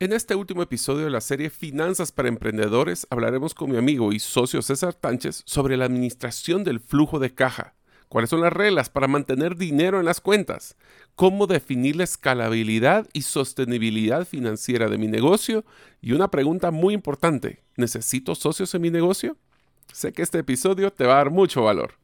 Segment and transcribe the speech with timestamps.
[0.00, 4.18] En este último episodio de la serie Finanzas para Emprendedores hablaremos con mi amigo y
[4.18, 7.74] socio César Tánchez sobre la administración del flujo de caja,
[8.08, 10.76] cuáles son las reglas para mantener dinero en las cuentas,
[11.14, 15.64] cómo definir la escalabilidad y sostenibilidad financiera de mi negocio
[16.02, 19.36] y una pregunta muy importante, ¿necesito socios en mi negocio?
[19.92, 22.03] Sé que este episodio te va a dar mucho valor.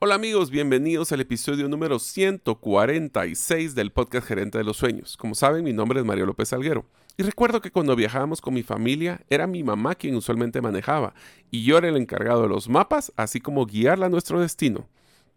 [0.00, 5.16] Hola amigos, bienvenidos al episodio número 146 del podcast Gerente de los Sueños.
[5.16, 6.86] Como saben, mi nombre es Mario López Alguero.
[7.16, 11.14] Y recuerdo que cuando viajábamos con mi familia, era mi mamá quien usualmente manejaba,
[11.50, 14.86] y yo era el encargado de los mapas, así como guiarla a nuestro destino.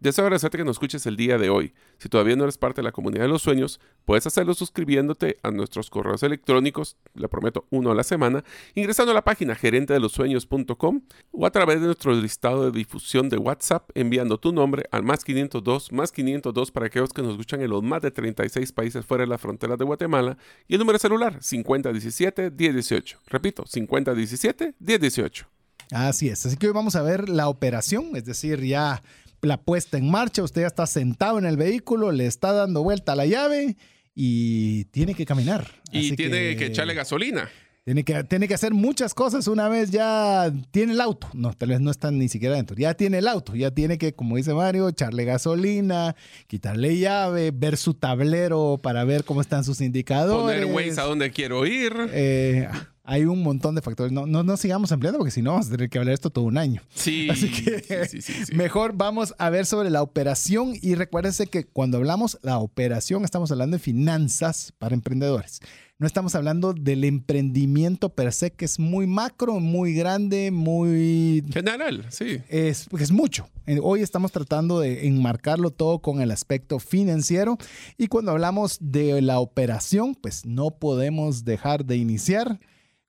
[0.02, 1.74] Deseo agradecerte que nos escuches el día de hoy.
[1.98, 5.52] Si todavía no eres parte de la comunidad de los sueños, puedes hacerlo suscribiéndote a
[5.52, 8.42] nuestros correos electrónicos, le prometo uno a la semana,
[8.74, 12.76] ingresando a la página gerente de los sueños.com o a través de nuestro listado de
[12.76, 17.30] difusión de WhatsApp enviando tu nombre al más 502 más 502 para aquellos que nos
[17.30, 20.36] escuchan en los más de 36 países fuera de las fronteras de Guatemala
[20.66, 23.20] y el número celular 5017 1018.
[23.28, 25.46] Repito, 5017 1018.
[25.92, 29.02] Así es, así que hoy vamos a ver la operación, es decir, ya
[29.42, 33.12] la puesta en marcha, usted ya está sentado en el vehículo, le está dando vuelta
[33.12, 33.76] a la llave
[34.14, 35.66] y tiene que caminar.
[35.90, 37.50] Y tiene que, echarle gasolina.
[37.84, 41.28] Tiene que, tiene que hacer muchas cosas una vez ya tiene el auto.
[41.34, 42.76] No, tal vez no están ni siquiera dentro.
[42.76, 43.56] Ya tiene el auto.
[43.56, 46.14] Ya tiene que, como dice Mario, echarle gasolina,
[46.46, 50.64] quitarle llave, ver su tablero para ver cómo están sus indicadores.
[50.64, 51.92] Poner Waze a dónde quiero ir.
[52.12, 52.68] Eh,
[53.12, 54.10] hay un montón de factores.
[54.10, 56.56] No, no, sigamos ampliando porque si no vamos a tener que hablar esto todo un
[56.56, 56.80] año.
[56.94, 57.28] Sí.
[57.30, 58.08] Así que
[58.54, 63.52] mejor vamos a ver sobre la operación y recuérdense que cuando hablamos la operación estamos
[63.52, 65.60] hablando de finanzas para emprendedores.
[65.98, 71.44] No estamos hablando del emprendimiento per se, que es muy macro, muy grande, muy...
[71.52, 72.38] General, sí.
[72.48, 73.46] Es, es mucho.
[73.66, 77.58] Eh, hoy estamos tratando de enmarcarlo todo con el aspecto financiero
[77.98, 82.58] y cuando hablamos de la operación, pues no podemos dejar de iniciar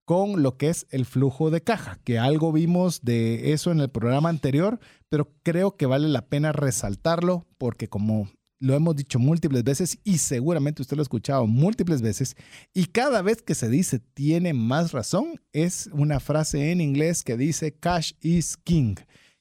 [0.05, 3.89] con lo que es el flujo de caja, que algo vimos de eso en el
[3.89, 9.63] programa anterior, pero creo que vale la pena resaltarlo porque como lo hemos dicho múltiples
[9.63, 12.35] veces y seguramente usted lo ha escuchado múltiples veces
[12.73, 17.35] y cada vez que se dice tiene más razón, es una frase en inglés que
[17.35, 18.95] dice cash is king,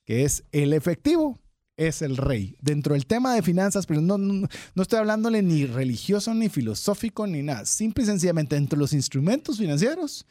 [0.05, 1.43] que es el efectivo
[1.77, 2.57] es el rey.
[2.61, 7.27] Dentro del tema de finanzas, pero no, no, no, estoy hablándole ni religioso, ni filosófico,
[7.27, 7.65] ni nada.
[7.65, 10.27] Simple y sencillamente, entre los instrumentos financieros,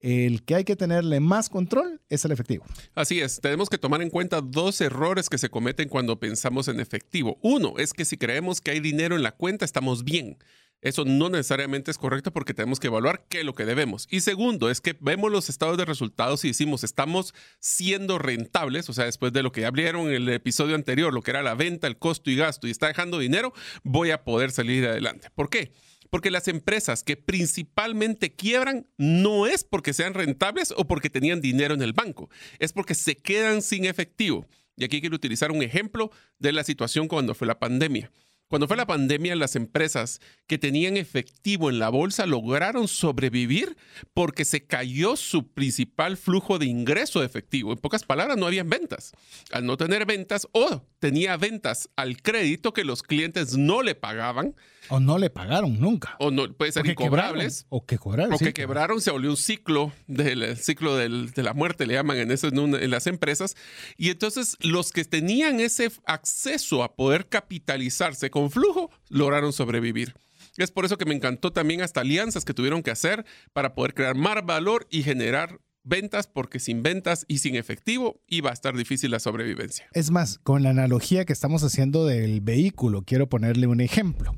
[0.00, 2.64] el que hay que tenerle más control es el efectivo.
[2.94, 6.80] Así es, tenemos que tomar en cuenta dos errores que se cometen cuando pensamos en
[6.80, 7.38] efectivo.
[7.42, 10.38] Uno es que si creemos que hay dinero en la cuenta, estamos bien.
[10.80, 14.06] Eso no necesariamente es correcto porque tenemos que evaluar qué es lo que debemos.
[14.10, 18.92] Y segundo, es que vemos los estados de resultados y decimos, estamos siendo rentables, o
[18.92, 21.56] sea, después de lo que ya abrieron en el episodio anterior, lo que era la
[21.56, 23.52] venta, el costo y gasto, y está dejando dinero,
[23.82, 25.30] voy a poder salir adelante.
[25.34, 25.72] ¿Por qué?
[26.10, 31.74] Porque las empresas que principalmente quiebran no es porque sean rentables o porque tenían dinero
[31.74, 34.46] en el banco, es porque se quedan sin efectivo.
[34.76, 38.10] Y aquí quiero utilizar un ejemplo de la situación cuando fue la pandemia.
[38.48, 43.76] Cuando fue la pandemia, las empresas que tenían efectivo en la bolsa lograron sobrevivir
[44.14, 47.72] porque se cayó su principal flujo de ingreso de efectivo.
[47.72, 49.12] En pocas palabras, no habían ventas.
[49.52, 54.56] Al no tener ventas o tenía ventas al crédito que los clientes no le pagaban,
[54.90, 56.16] O no le pagaron nunca.
[56.18, 57.64] O no, puede ser O que incobrables.
[57.64, 58.32] quebraron, O que cobraron.
[58.34, 61.94] O que quebraron, se volvió un ciclo del el ciclo del- de la muerte, le
[61.94, 63.56] llaman en, eso, en, una- en las empresas.
[63.96, 70.14] Y entonces los que tenían ese acceso a poder capitalizarse con flujo, lograron sobrevivir.
[70.56, 73.94] Es por eso que me encantó también hasta alianzas que tuvieron que hacer para poder
[73.94, 78.76] crear más valor y generar ventas, porque sin ventas y sin efectivo iba a estar
[78.76, 79.86] difícil la sobrevivencia.
[79.92, 84.34] Es más, con la analogía que estamos haciendo del vehículo, quiero ponerle un ejemplo.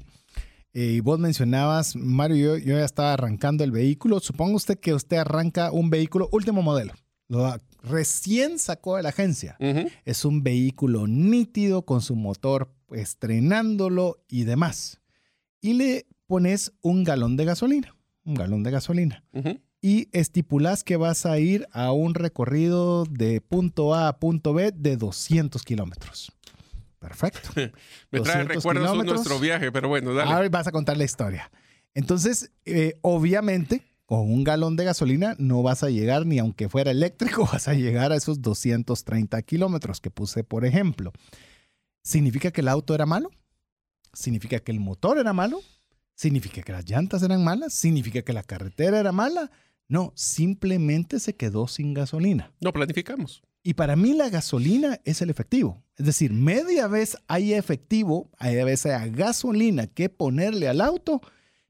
[0.72, 4.20] Eh, y vos mencionabas, Mario, yo, yo ya estaba arrancando el vehículo.
[4.20, 6.94] Suponga usted que usted arranca un vehículo último modelo.
[7.30, 9.56] Lo recién sacó de la agencia.
[10.04, 15.00] Es un vehículo nítido con su motor estrenándolo y demás.
[15.60, 17.94] Y le pones un galón de gasolina.
[18.24, 19.24] Un galón de gasolina.
[19.80, 24.72] Y estipulas que vas a ir a un recorrido de punto A a punto B
[24.72, 26.32] de 200 kilómetros.
[27.00, 27.48] Perfecto.
[28.10, 30.30] Me trae 200 recuerdos de nuestro viaje, pero bueno, dale.
[30.30, 31.50] Ahora vas a contar la historia.
[31.94, 36.90] Entonces, eh, obviamente, con un galón de gasolina no vas a llegar, ni aunque fuera
[36.90, 41.12] eléctrico, vas a llegar a esos 230 kilómetros que puse, por ejemplo.
[42.02, 43.30] ¿Significa que el auto era malo?
[44.12, 45.60] ¿Significa que el motor era malo?
[46.14, 47.72] ¿Significa que las llantas eran malas?
[47.72, 49.50] ¿Significa que la carretera era mala?
[49.88, 52.52] No, simplemente se quedó sin gasolina.
[52.60, 53.42] No planificamos.
[53.62, 55.82] Y para mí la gasolina es el efectivo.
[55.96, 61.20] Es decir, media vez hay efectivo, hay a veces hay gasolina que ponerle al auto.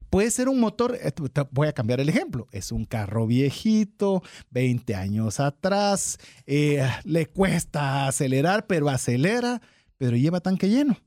[0.09, 1.11] Puede ser un motor, eh,
[1.51, 8.07] voy a cambiar el ejemplo, es un carro viejito, 20 años atrás, eh, le cuesta
[8.07, 9.61] acelerar, pero acelera,
[9.97, 10.97] pero lleva tanque lleno.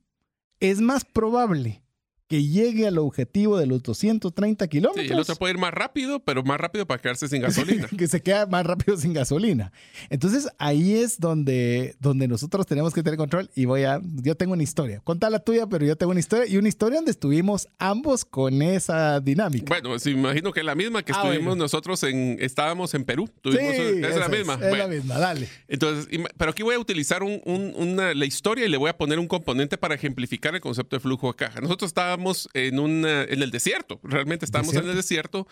[0.59, 1.84] Es más probable
[2.27, 6.21] que llegue al objetivo de los 230 Sí, kilómetros el otro puede ir más rápido,
[6.21, 7.87] pero más rápido para quedarse sin gasolina.
[7.89, 9.73] que se queda más rápido sin gasolina.
[10.09, 14.55] Entonces ahí es donde, donde nosotros tenemos que tener control y voy a, yo tengo
[14.55, 17.69] una historia, contá la tuya, pero yo tengo una historia y una historia donde estuvimos
[17.79, 19.67] ambos con esa dinámica.
[19.69, 21.65] Bueno, sí, me imagino que es la misma que Ah, estuvimos bueno.
[21.65, 23.29] nosotros en, estábamos en Perú.
[23.45, 24.55] Sí, es la misma.
[24.55, 25.49] Es, Bueno, la misma, dale.
[25.69, 28.97] Entonces, pero aquí voy a utilizar un- un- una, la historia y le voy a
[28.97, 31.61] poner un componente para ejemplificar el concepto de flujo de caja.
[31.61, 32.14] Nosotros estábamos
[32.55, 35.47] en, una- en el desierto, realmente estábamos en el desierto,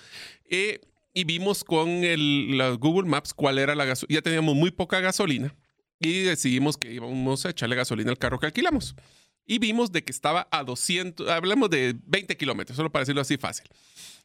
[0.49, 0.81] eh,
[1.15, 4.15] y vimos con el, la Google Maps cuál era la gasolina.
[4.19, 5.55] Ya teníamos muy poca gasolina
[6.01, 8.95] y decidimos que íbamos a echarle gasolina al carro que alquilamos.
[9.45, 13.37] Y vimos de que estaba a 200, hablamos de 20 kilómetros, solo para decirlo así
[13.37, 13.67] fácil.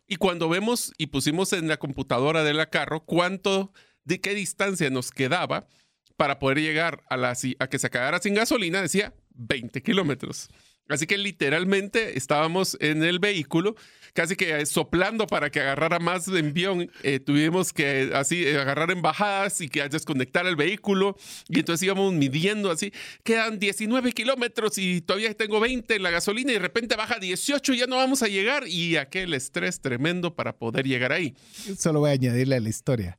[0.07, 3.74] Y cuando vemos y pusimos en la computadora de la carro cuánto,
[4.06, 5.68] de qué distancia nos quedaba
[6.16, 10.48] para poder llegar a, la, a que se acabara sin gasolina, decía 20 kilómetros.
[10.89, 13.75] Así que literalmente estábamos en el vehículo,
[14.13, 16.89] casi que eh, soplando para que agarrara más envión.
[17.04, 21.18] Eh, tuvimos que así eh, agarrar en bajadas y que desconectar el vehículo.
[21.50, 22.94] Y entonces íbamos midiendo así.
[23.24, 27.74] Quedan 19 kilómetros y todavía tengo 20 en la gasolina y de repente baja 18
[27.74, 28.68] y ya no vamos a llegar.
[28.68, 31.36] Y aquel estrés tremendo para poder llegar ahí.
[31.78, 33.18] Solo voy a añadirle a la historia.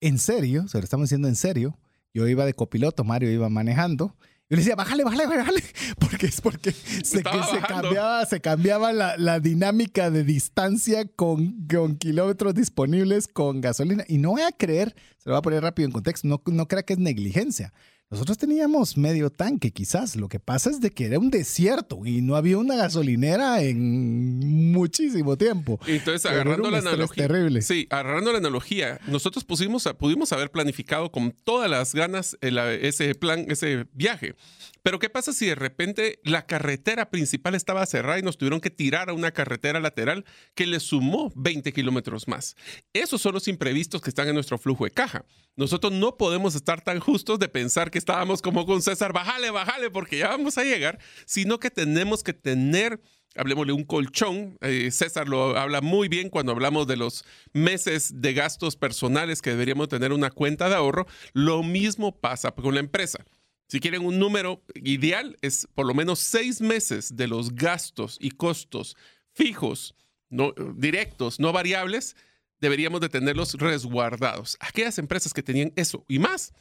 [0.00, 1.78] En serio, se lo estamos diciendo en serio,
[2.14, 4.16] yo iba de copiloto, Mario iba manejando.
[4.52, 5.62] Yo le decía, bájale, bájale, bájale,
[5.98, 6.72] porque es porque
[7.04, 13.28] se, que se cambiaba, se cambiaba la, la dinámica de distancia con, con kilómetros disponibles
[13.28, 14.04] con gasolina.
[14.08, 16.68] Y no voy a creer, se lo voy a poner rápido en contexto, no, no
[16.68, 17.72] crea que es negligencia.
[18.12, 20.16] Nosotros teníamos medio tanque, quizás.
[20.16, 24.70] Lo que pasa es de que era un desierto y no había una gasolinera en
[24.70, 25.80] muchísimo tiempo.
[25.86, 27.26] Entonces, agarrando la analogía.
[27.26, 27.62] terrible.
[27.62, 33.14] Sí, agarrando la analogía, nosotros pusimos, pudimos haber planificado con todas las ganas el- ese
[33.14, 34.34] plan, ese viaje.
[34.82, 38.70] Pero ¿qué pasa si de repente la carretera principal estaba cerrada y nos tuvieron que
[38.70, 40.24] tirar a una carretera lateral
[40.54, 42.56] que le sumó 20 kilómetros más?
[42.92, 45.24] Esos son los imprevistos que están en nuestro flujo de caja.
[45.54, 49.90] Nosotros no podemos estar tan justos de pensar que estábamos como con César, bájale, bájale,
[49.90, 53.00] porque ya vamos a llegar, sino que tenemos que tener
[53.36, 54.58] hablemosle un colchón.
[54.60, 59.50] Eh, César lo habla muy bien cuando hablamos de los meses de gastos personales que
[59.50, 61.06] deberíamos tener una cuenta de ahorro.
[61.32, 63.24] Lo mismo pasa con la empresa.
[63.72, 68.32] Si quieren un número ideal, es por lo menos seis meses de los gastos y
[68.32, 68.98] costos
[69.32, 69.94] fijos,
[70.28, 72.14] no, directos, no variables,
[72.60, 74.58] deberíamos de tenerlos resguardados.
[74.60, 76.52] Aquellas empresas que tenían eso y más,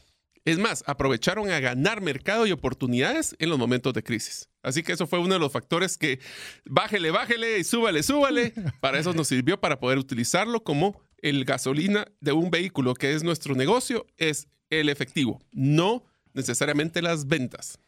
[0.45, 4.47] es más, aprovecharon a ganar mercado y oportunidades en los momentos de crisis.
[4.63, 6.21] Así que eso fue uno de los factores que
[6.63, 8.53] bájele, bájele y súbale, súbale.
[8.79, 13.21] Para eso nos sirvió para poder utilizarlo como el gasolina de un vehículo que es
[13.21, 17.79] nuestro negocio, es el efectivo, no necesariamente las ventas.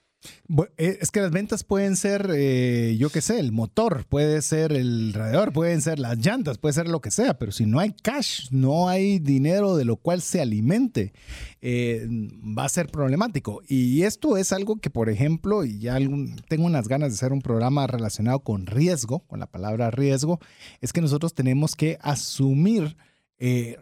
[0.78, 4.72] Eh, es que las ventas pueden ser, eh, yo qué sé, el motor, puede ser
[4.72, 7.92] el radiador, pueden ser las llantas, puede ser lo que sea, pero si no hay
[7.92, 11.14] cash, no hay dinero de lo cual se alimente,
[11.62, 12.08] eh,
[12.58, 13.62] va a ser problemático.
[13.68, 15.98] Y esto es algo que, por ejemplo, y ya
[16.48, 20.40] tengo unas ganas de hacer un programa relacionado con riesgo, con la palabra riesgo,
[20.82, 22.96] es que nosotros tenemos que asumir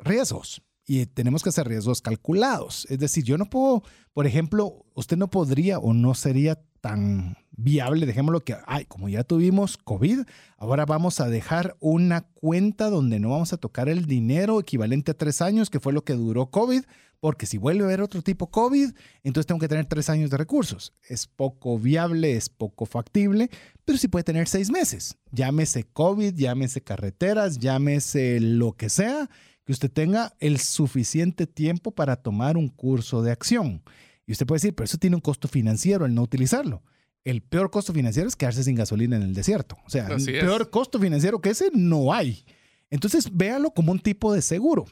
[0.04, 2.88] riesgos y tenemos que hacer riesgos calculados.
[2.90, 3.84] Es decir, yo no puedo,
[4.14, 9.24] por ejemplo, usted no podría o no sería tan viable, dejémoslo que, ay, como ya
[9.24, 10.22] tuvimos COVID,
[10.58, 15.18] ahora vamos a dejar una cuenta donde no vamos a tocar el dinero equivalente a
[15.18, 16.84] tres años, que fue lo que duró COVID,
[17.20, 20.38] porque si vuelve a haber otro tipo COVID, entonces tengo que tener tres años de
[20.38, 20.94] recursos.
[21.08, 23.52] Es poco viable, es poco factible,
[23.86, 25.18] pero sí puede tener seis meses.
[25.32, 29.30] Llámese COVID, llámese carreteras, llámese lo que sea
[29.66, 33.84] que usted tenga el suficiente tiempo para tomar un curso de acción.
[34.26, 36.84] Y usted puede decir, pero eso tiene un costo financiero el no utilizarlo.
[37.24, 39.78] El peor costo financiero es quedarse sin gasolina en el desierto.
[39.86, 42.44] O sea, el peor costo financiero que ese no hay.
[42.90, 44.86] Entonces, véalo como un tipo de seguro.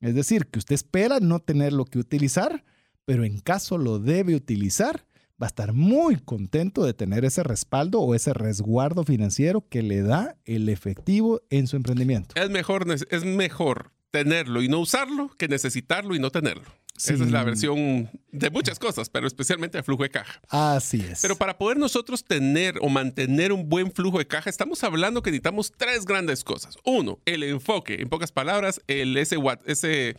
[0.00, 2.64] Es decir, que usted espera no tener lo que utilizar,
[3.04, 5.06] pero en caso lo debe utilizar,
[5.42, 10.02] va a estar muy contento de tener ese respaldo o ese resguardo financiero que le
[10.02, 12.34] da el efectivo en su emprendimiento.
[12.40, 16.62] Es mejor, es mejor tenerlo y no usarlo que necesitarlo y no tenerlo.
[16.96, 20.40] Esa es la versión de muchas cosas, pero especialmente de flujo de caja.
[20.48, 21.20] Así es.
[21.20, 25.32] Pero para poder nosotros tener o mantener un buen flujo de caja, estamos hablando que
[25.32, 26.76] necesitamos tres grandes cosas.
[26.84, 28.00] Uno, el enfoque.
[28.00, 30.16] En pocas palabras, el ese, ese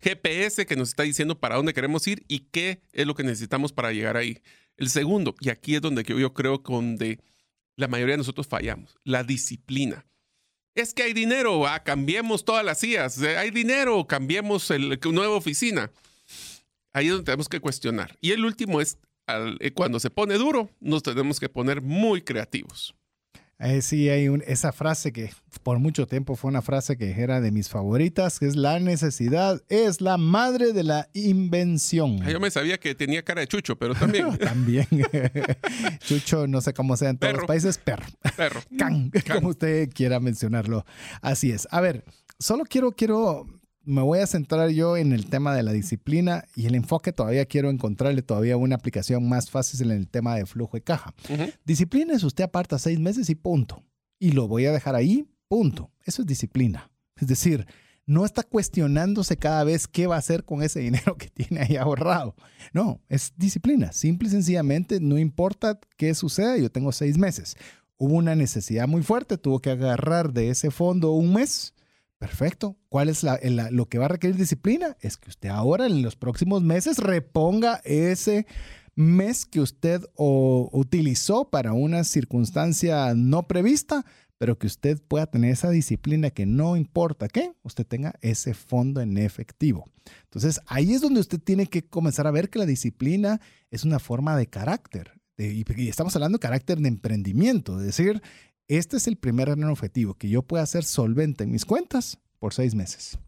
[0.00, 3.72] GPS que nos está diciendo para dónde queremos ir y qué es lo que necesitamos
[3.72, 4.40] para llegar ahí.
[4.76, 7.20] El segundo, y aquí es donde yo creo que donde
[7.76, 10.04] la mayoría de nosotros fallamos, la disciplina
[10.76, 15.34] es que hay dinero, ah, cambiemos todas las sillas, eh, hay dinero, cambiemos el, nueva
[15.34, 15.90] oficina.
[16.92, 18.16] Ahí es donde tenemos que cuestionar.
[18.20, 22.94] Y el último es, eh, cuando se pone duro, nos tenemos que poner muy creativos.
[23.58, 25.30] Eh, sí, hay esa frase que
[25.62, 29.62] por mucho tiempo fue una frase que era de mis favoritas, que es la necesidad
[29.70, 32.20] es la madre de la invención.
[32.22, 34.36] Ah, yo me sabía que tenía cara de Chucho, pero también.
[34.38, 34.86] también.
[36.00, 38.04] Chucho, no sé cómo sea en todos los países, perro.
[38.36, 38.60] Perro.
[38.78, 40.84] Can, como usted quiera mencionarlo.
[41.22, 41.66] Así es.
[41.70, 42.04] A ver,
[42.38, 43.46] solo quiero, quiero
[43.86, 47.46] me voy a centrar yo en el tema de la disciplina y el enfoque todavía
[47.46, 51.14] quiero encontrarle todavía una aplicación más fácil en el tema de flujo de caja.
[51.64, 53.82] Disciplina es usted aparta seis meses y punto.
[54.18, 55.92] Y lo voy a dejar ahí, punto.
[56.04, 56.90] Eso es disciplina.
[57.16, 57.64] Es decir,
[58.06, 61.76] no está cuestionándose cada vez qué va a hacer con ese dinero que tiene ahí
[61.76, 62.34] ahorrado.
[62.72, 63.92] No, es disciplina.
[63.92, 67.56] Simple y sencillamente, no importa qué suceda, yo tengo seis meses.
[67.98, 71.72] Hubo una necesidad muy fuerte, tuvo que agarrar de ese fondo un mes
[72.18, 72.76] Perfecto.
[72.88, 73.24] ¿Cuál es
[73.70, 74.96] lo que va a requerir disciplina?
[75.00, 78.46] Es que usted ahora en los próximos meses reponga ese
[78.94, 84.06] mes que usted utilizó para una circunstancia no prevista,
[84.38, 89.00] pero que usted pueda tener esa disciplina que no importa qué, usted tenga ese fondo
[89.02, 89.90] en efectivo.
[90.24, 93.98] Entonces ahí es donde usted tiene que comenzar a ver que la disciplina es una
[93.98, 95.12] forma de carácter.
[95.38, 98.22] y, estamos hablando de carácter de emprendimiento, es decir,
[98.68, 102.52] este es el primer gran objetivo, que yo pueda ser solvente en mis cuentas por
[102.54, 103.18] seis meses.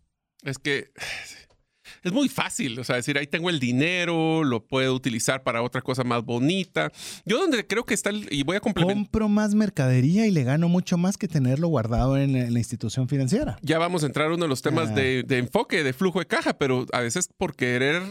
[0.43, 0.91] Es que
[2.03, 5.81] es muy fácil, o sea, decir, ahí tengo el dinero, lo puedo utilizar para otra
[5.81, 6.93] cosa más bonita.
[7.25, 8.97] Yo donde creo que está, y voy a complementar.
[8.97, 13.59] Compro más mercadería y le gano mucho más que tenerlo guardado en, la institución financiera.
[13.63, 14.95] Ya vamos a entrar a uno de los temas ah.
[14.95, 18.03] de, enfoque, de flujo de caja, pero a veces por querer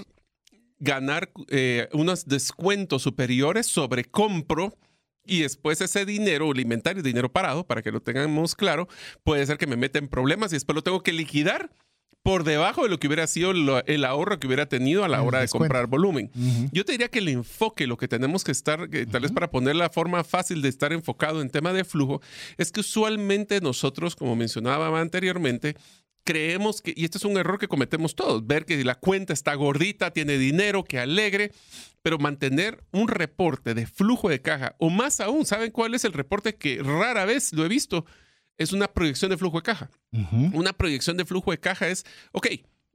[0.79, 4.77] ganar eh, unos descuentos superiores sobre compro,
[5.27, 8.87] y después ese dinero, el inventario, dinero parado, para que lo tengamos claro,
[9.23, 11.69] puede ser que me meta en problemas y después lo tengo que liquidar
[12.27, 15.39] por debajo de lo que hubiera sido el ahorro que hubiera tenido a la hora
[15.39, 16.29] de comprar volumen.
[16.73, 19.77] Yo te diría que el enfoque, lo que tenemos que estar, tal vez para poner
[19.77, 22.21] la forma fácil de estar enfocado en tema de flujo,
[22.57, 25.77] es que usualmente nosotros, como mencionaba anteriormente,
[26.25, 29.53] creemos que, y este es un error que cometemos todos, ver que la cuenta está
[29.55, 31.53] gordita, tiene dinero, que alegre,
[32.07, 36.13] pero mantener un reporte de flujo de caja, o más aún, ¿saben cuál es el
[36.13, 38.05] reporte que rara vez lo he visto?
[38.57, 39.91] Es una proyección de flujo de caja.
[40.53, 42.47] Una proyección de flujo de caja es, ok,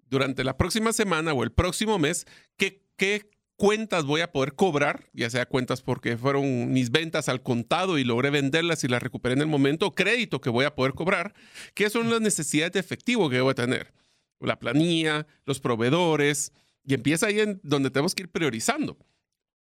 [0.09, 2.27] durante la próxima semana o el próximo mes,
[2.57, 7.43] ¿qué, qué cuentas voy a poder cobrar, ya sea cuentas porque fueron mis ventas al
[7.43, 10.95] contado y logré venderlas y las recuperé en el momento, crédito que voy a poder
[10.95, 11.35] cobrar,
[11.75, 13.93] qué son las necesidades de efectivo que voy a tener,
[14.41, 16.55] la planilla, los proveedores,
[16.85, 18.97] y empieza ahí en donde tenemos que ir priorizando,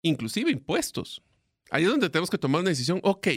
[0.02, 1.22] inclusive impuestos.
[1.70, 3.28] Ahí es donde tenemos que tomar una decisión, ok,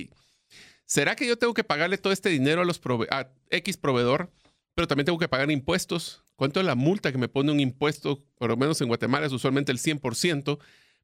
[0.86, 4.32] ¿será que yo tengo que pagarle todo este dinero a, los a X proveedor,
[4.74, 6.22] pero también tengo que pagar impuestos?
[6.36, 8.24] ¿Cuánto es la multa que me pone un impuesto?
[8.38, 10.60] Por lo menos en Guatemala es usualmente el 100%.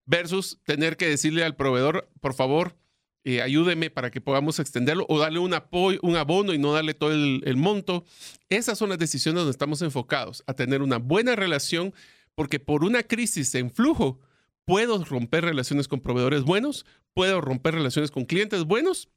[0.06, 2.76] versus tener que decirle al proveedor, por favor,
[3.24, 6.96] eh, ayúdeme para que podamos extenderlo o darle un apoyo, un abono y no darle
[6.96, 8.04] todo el, el, monto.
[8.50, 11.94] Esas son las decisiones donde estamos enfocados, a tener una buena relación,
[12.36, 14.20] porque por una crisis en flujo
[14.66, 19.10] puedo romper relaciones con proveedores buenos, puedo romper relaciones con clientes buenos,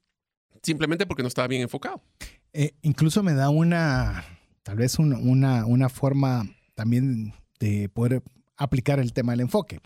[0.63, 2.01] simplemente porque no estaba bien enfocado.
[2.53, 4.25] Eh, incluso me da una,
[4.63, 8.23] tal vez una, una, una forma también de poder
[8.57, 9.79] aplicar el tema del enfoque.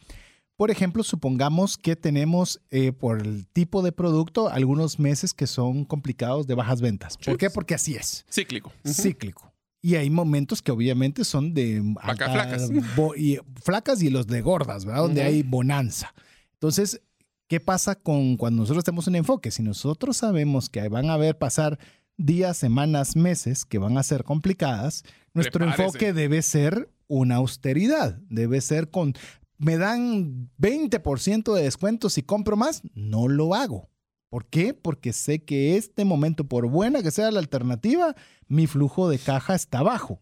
[0.56, 5.86] Por ejemplo, supongamos que tenemos eh, por el tipo de producto algunos meses que son
[5.86, 7.18] complicados de bajas ventas.
[7.18, 7.50] ¿Por qué?
[7.50, 8.26] Porque así es.
[8.30, 8.74] Cíclico.
[8.86, 9.49] Cíclico.
[9.82, 12.70] Y hay momentos que obviamente son de alta, flacas.
[13.18, 15.04] Y, flacas y los de gordas, ¿verdad?
[15.04, 16.14] Donde hay bonanza.
[16.54, 17.02] Entonces,
[17.48, 19.52] ¿qué pasa con cuando nosotros tenemos un enfoque?
[19.52, 21.80] Si nosotros sabemos que van a haber pasar
[22.18, 25.84] días, semanas, meses que van a ser complicadas, nuestro Prepárese.
[25.84, 29.14] enfoque debe ser una austeridad, debe ser con
[29.60, 33.90] me dan 20% de descuento si compro más, no lo hago.
[34.30, 34.74] ¿Por qué?
[34.74, 38.16] Porque sé que este momento, por buena que sea la alternativa,
[38.48, 40.22] mi flujo de caja está bajo.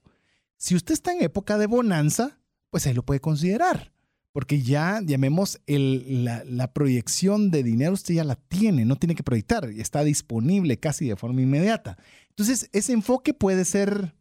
[0.56, 3.92] Si usted está en época de bonanza, pues ahí lo puede considerar.
[4.32, 9.16] Porque ya, llamemos, el, la, la, proyección de dinero, usted ya la tiene, no tiene
[9.16, 11.98] que proyectar, está disponible casi de forma inmediata.
[12.30, 14.14] Entonces, ese enfoque puede ser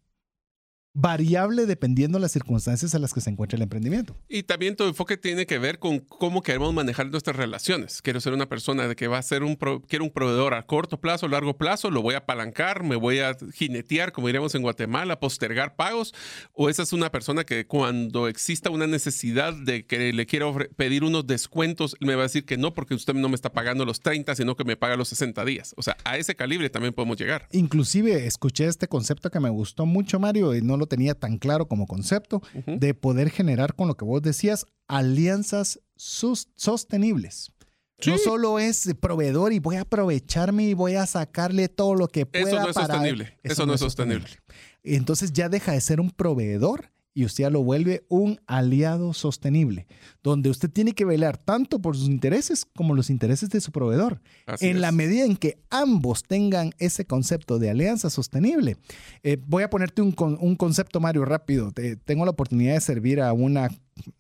[0.97, 4.17] variable dependiendo de las circunstancias en las que se encuentra el emprendimiento.
[4.31, 8.01] Y también tu enfoque tiene que ver con cómo queremos manejar nuestras relaciones.
[8.01, 10.63] Quiero ser una persona de que va a ser un, pro, quiero un proveedor a
[10.63, 14.63] corto plazo, largo plazo, lo voy a apalancar, me voy a jinetear, como diríamos en
[14.63, 16.15] Guatemala, postergar pagos.
[16.55, 21.05] O esa es una persona que cuando exista una necesidad de que le quiero pedir
[21.05, 24.01] unos descuentos, me va a decir que no, porque usted no me está pagando los
[24.01, 25.75] 30, sino que me paga los 60 días.
[25.77, 27.49] O sea, a ese calibre también podemos llegar.
[27.53, 31.69] Inclusive escuché este concepto que me gustó mucho, Mario, y no lo tenía tan claro
[31.69, 32.79] como concepto, uh -huh.
[32.79, 37.53] de poder generar con lo que vos decías, alianzas sostenibles.
[37.99, 38.11] Sí.
[38.11, 42.27] No solo es proveedor y voy a aprovecharme y voy a sacarle todo lo que
[42.27, 42.49] pueda.
[42.49, 42.87] Eso no es para...
[42.89, 43.25] sostenible.
[43.43, 44.29] Eso, Eso no, no es sostenible.
[44.29, 44.67] sostenible.
[44.83, 49.87] Entonces ya deja de ser un proveedor y usted ya lo vuelve un aliado sostenible,
[50.23, 54.21] donde usted tiene que velar tanto por sus intereses como los intereses de su proveedor.
[54.45, 54.83] Así en es.
[54.83, 58.77] la medida en que ambos tengan ese concepto de alianza sostenible.
[59.23, 61.73] Eh, voy a ponerte un, un, concepto, Mario, rápido.
[61.73, 63.71] Te, tengo la oportunidad de servir a una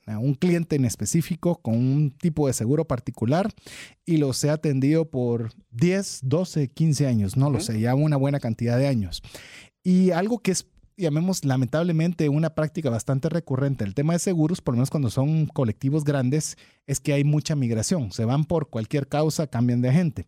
[0.06, 3.52] a un cliente en específico con un tipo de seguro particular
[4.06, 7.64] y los he atendido por 10, 12, 15 años, no lo uh -huh.
[7.64, 9.23] sé, ya una buena cantidad de años.
[9.84, 10.66] Y algo que es
[10.97, 13.85] llamemos lamentablemente una práctica bastante recurrente.
[13.85, 16.56] El tema de seguros, por lo menos cuando son colectivos grandes,
[16.87, 18.13] es que hay mucha migración.
[18.13, 20.26] Se van por cualquier causa, cambian de agente.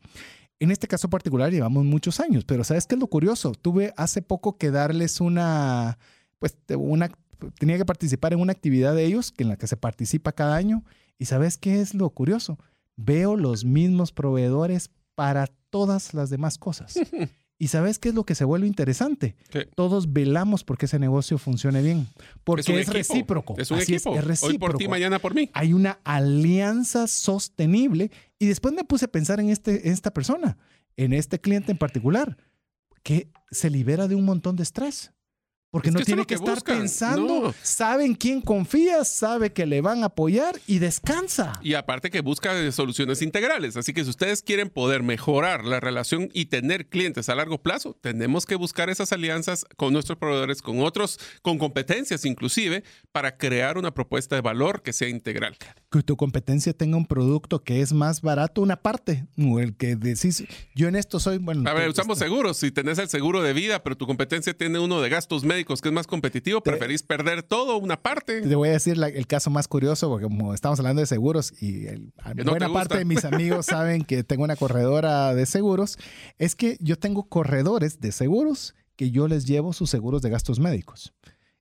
[0.61, 3.53] En este caso particular llevamos muchos años, pero ¿sabes qué es lo curioso?
[3.53, 5.99] Tuve hace poco que darles una,
[6.39, 7.11] pues una,
[7.59, 10.85] tenía que participar en una actividad de ellos en la que se participa cada año.
[11.19, 12.59] ¿Y sabes qué es lo curioso?
[12.97, 16.95] Veo los mismos proveedores para todas las demás cosas.
[17.61, 19.35] ¿Y sabes qué es lo que se vuelve interesante?
[19.75, 22.07] Todos velamos porque ese negocio funcione bien.
[22.45, 23.57] Porque es, es recíproco.
[23.59, 24.15] Es un Así equipo.
[24.15, 24.53] Es, es recíproco.
[24.53, 25.51] Hoy por ti, mañana por mí.
[25.55, 28.13] Hay una alianza sostenible.
[28.39, 30.57] Y después me puse a pensar en, este, en esta persona,
[30.97, 32.37] en este cliente en particular,
[33.03, 35.13] que se libera de un montón de estrés.
[35.71, 36.79] Porque es no que tiene es que, que estar buscan.
[36.79, 37.55] pensando, No.
[37.63, 41.61] sabe en quién confía, sabe que le van a apoyar y descansa.
[41.63, 43.77] Y aparte que busca eh, soluciones integrales.
[43.77, 47.95] Así que si ustedes quieren poder mejorar la relación y tener clientes a largo plazo,
[48.01, 53.77] tenemos que buscar esas alianzas con nuestros proveedores, con otros, con competencias inclusive, para crear
[53.77, 55.57] una propuesta de valor que sea integral.
[55.91, 59.97] Que tu competencia tenga un producto que es más barato, una parte, o el que
[59.97, 61.69] decís, yo en esto soy, bueno.
[61.69, 62.57] A ver, usamos seguros.
[62.57, 65.89] Si tenés el seguro de vida, pero tu competencia tiene uno de gastos médicos que
[65.89, 68.43] es más competitivo, preferís perder todo, una parte.
[68.43, 71.53] Te voy a decir la- el caso más curioso, porque como estamos hablando de seguros
[71.63, 75.35] y el- Que no buena te parte de mis amigos saben que tengo una corredora
[75.35, 75.99] de seguros,
[76.39, 80.59] es que yo tengo corredores de seguros que yo les llevo sus seguros de gastos
[80.59, 81.13] médicos.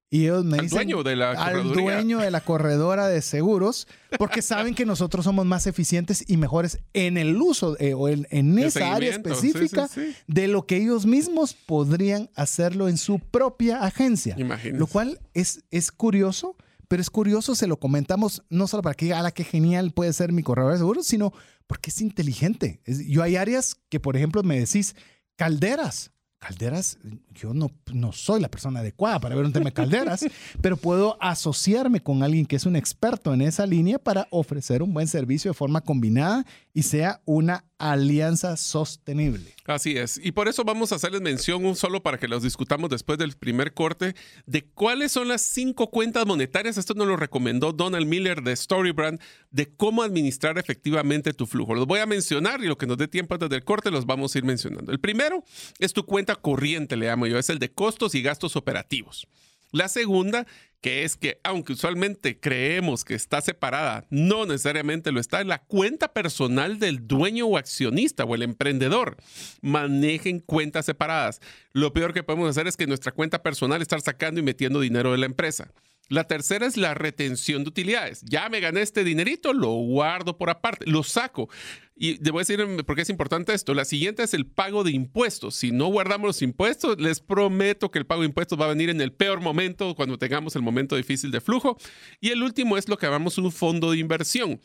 [0.10, 3.88] Y ellos me Al dicen dueño de la al dueño de la corredora de seguros,
[4.18, 8.26] porque saben que nosotros somos más eficientes y mejores en el uso eh, o en,
[8.30, 9.36] en esa área seguimiento.
[9.36, 10.16] Sí, sí, específica sí.
[10.28, 14.36] de lo que ellos mismos podrían hacerlo en su propia agencia.
[14.38, 14.80] Imagínense.
[14.80, 16.56] Lo cual es, es curioso,
[16.88, 20.32] pero es curioso, se lo comentamos no solo para que, ala, qué genial puede ser
[20.32, 21.34] mi corredor de seguros, sino
[21.68, 22.80] porque es inteligente.
[22.86, 24.96] Es- yo hay áreas que, por ejemplo, me decís,
[25.36, 26.12] calderas.
[26.40, 27.00] Calderas,
[27.34, 30.24] yo no, no soy la persona adecuada para ver un tema de calderas,
[30.62, 34.94] pero puedo asociarme con alguien que es un experto en esa línea para ofrecer un
[34.94, 39.54] buen servicio de forma combinada y sea una alianza sostenible.
[39.66, 40.20] Así es.
[40.24, 43.34] Y por eso vamos a hacerles mención, un solo para que los discutamos después del
[43.34, 46.78] primer corte, de cuáles son las cinco cuentas monetarias.
[46.78, 49.20] Esto nos lo recomendó Donald Miller de Storybrand,
[49.52, 51.76] de cómo administrar efectivamente tu flujo.
[51.76, 54.34] Los voy a mencionar y lo que nos dé tiempo antes del corte los vamos
[54.34, 54.92] a ir mencionando.
[54.92, 55.44] El primero
[55.80, 59.28] es tu cuenta corriente, le llamo yo, es el de costos y gastos operativos.
[59.72, 60.46] La segunda,
[60.82, 66.14] que es que aunque usualmente creemos que está separada, no necesariamente lo está, la cuenta
[66.14, 69.18] personal del dueño o accionista o el emprendedor.
[69.62, 71.42] Manejen cuentas separadas.
[71.74, 75.12] Lo peor que podemos hacer es que nuestra cuenta personal estar sacando y metiendo dinero
[75.12, 75.72] de la empresa.
[76.10, 78.22] La tercera es la retención de utilidades.
[78.24, 81.50] Ya me gané este dinerito, lo guardo por aparte, lo saco.
[81.96, 83.74] Y debo decir por qué es importante esto.
[83.74, 85.56] La siguiente es el pago de impuestos.
[85.56, 88.90] Si no guardamos los impuestos, les prometo que el pago de impuestos va a venir
[88.90, 91.78] en el peor momento, cuando tengamos el momento difícil de flujo.
[92.22, 94.62] Y el último es lo que llamamos un fondo de inversión.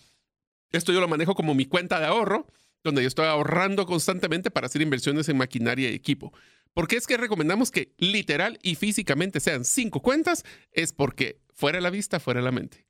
[0.71, 2.47] Esto yo lo manejo como mi cuenta de ahorro,
[2.85, 6.33] donde yo estoy ahorrando constantemente para hacer inversiones en maquinaria y equipo.
[6.75, 10.45] ¿Por qué es que recomendamos que literal y físicamente sean cinco cuentas?
[10.73, 12.87] Es porque fuera la vista, fuera la mente.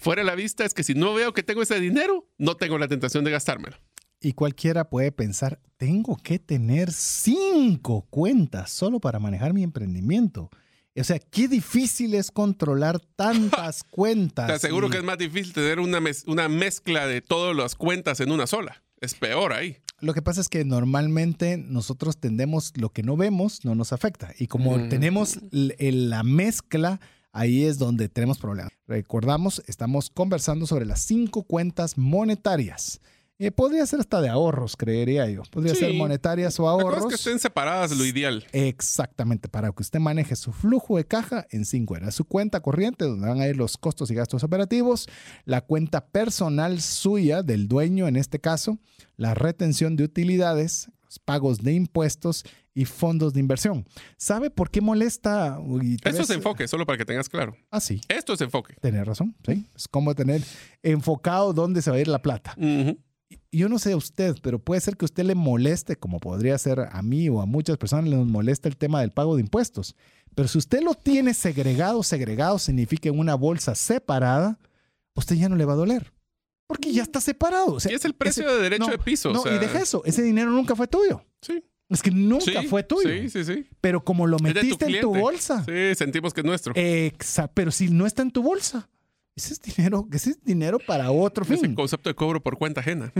[0.00, 2.86] Fuera la vista es que si no veo que tengo ese dinero, no tengo la
[2.86, 3.76] tentación de gastármelo.
[4.20, 10.50] Y cualquiera puede pensar, tengo que tener cinco cuentas solo para manejar mi emprendimiento.
[10.98, 14.46] O sea, qué difícil es controlar tantas cuentas.
[14.46, 18.30] Te aseguro que es más difícil tener una, una mezcla de todas las cuentas en
[18.30, 18.82] una sola.
[19.00, 19.78] Es peor ahí.
[20.00, 24.32] Lo que pasa es que normalmente nosotros tendemos lo que no vemos, no nos afecta.
[24.38, 24.88] Y como mm.
[24.90, 27.00] tenemos la mezcla,
[27.32, 28.72] ahí es donde tenemos problemas.
[28.86, 33.00] Recordamos, estamos conversando sobre las cinco cuentas monetarias.
[33.38, 35.42] Eh, podría ser hasta de ahorros, creería yo.
[35.50, 37.06] Podría ser monetarias o ahorros.
[37.06, 38.46] que estén separadas, lo ideal.
[38.52, 43.04] Exactamente, para que usted maneje su flujo de caja en cinco era Su cuenta corriente,
[43.04, 45.06] donde van a ir los costos y gastos operativos,
[45.44, 48.78] la cuenta personal suya, del dueño en este caso,
[49.16, 53.86] la retención de utilidades, los pagos de impuestos y fondos de inversión.
[54.16, 55.58] ¿Sabe por qué molesta?
[56.04, 57.56] Eso es enfoque, solo para que tengas claro.
[57.70, 58.00] Ah, sí.
[58.08, 58.74] Esto es enfoque.
[58.80, 59.66] Tener razón, sí.
[59.74, 60.42] Es como tener
[60.82, 62.54] enfocado dónde se va a ir la plata.
[63.50, 66.56] Yo no sé a usted, pero puede ser que a usted le moleste, como podría
[66.58, 69.96] ser a mí o a muchas personas, les molesta el tema del pago de impuestos.
[70.34, 74.58] Pero si usted lo tiene segregado, segregado significa en una bolsa separada,
[75.14, 76.12] usted ya no le va a doler.
[76.66, 77.78] Porque ya está separado.
[77.88, 79.32] y es el precio de derecho de piso.
[79.32, 80.02] No, y deja eso.
[80.04, 81.24] Ese dinero nunca fue tuyo.
[81.40, 81.64] Sí.
[81.88, 83.08] Es que nunca fue tuyo.
[83.08, 83.68] Sí, sí, sí.
[83.80, 85.64] Pero como lo metiste en tu bolsa.
[85.64, 86.72] Sí, sentimos que es nuestro.
[86.76, 87.52] Exacto.
[87.54, 88.88] Pero si no está en tu bolsa,
[89.36, 91.56] ese es dinero, ese es dinero para otro fin.
[91.56, 93.12] Es el concepto de cobro por cuenta ajena.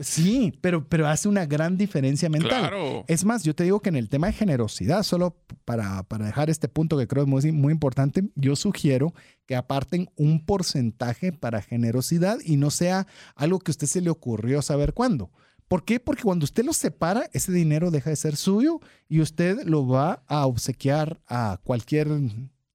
[0.00, 2.60] sí, pero, pero hace una gran diferencia mental.
[2.60, 3.04] Claro.
[3.08, 6.50] Es más, yo te digo que en el tema de generosidad, solo para, para dejar
[6.50, 9.12] este punto que creo es muy, muy importante, yo sugiero
[9.44, 14.10] que aparten un porcentaje para generosidad y no sea algo que a usted se le
[14.10, 15.32] ocurrió saber cuándo.
[15.66, 15.98] ¿Por qué?
[15.98, 18.78] Porque cuando usted lo separa, ese dinero deja de ser suyo
[19.08, 22.08] y usted lo va a obsequiar a cualquier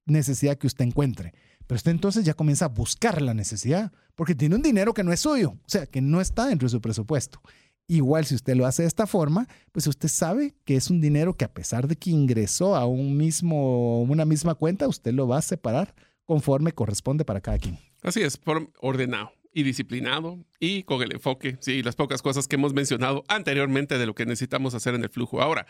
[0.04, 1.32] necesidad que usted encuentre.
[1.66, 5.12] Pero usted entonces ya comienza a buscar la necesidad, porque tiene un dinero que no
[5.12, 7.40] es suyo, o sea, que no está dentro de su presupuesto.
[7.86, 11.36] Igual si usted lo hace de esta forma, pues usted sabe que es un dinero
[11.36, 15.38] que a pesar de que ingresó a un mismo, una misma cuenta, usted lo va
[15.38, 17.78] a separar conforme corresponde para cada quien.
[18.02, 22.56] Así es, por ordenado y disciplinado y con el enfoque, sí, las pocas cosas que
[22.56, 25.40] hemos mencionado anteriormente de lo que necesitamos hacer en el flujo.
[25.40, 25.66] Ahora,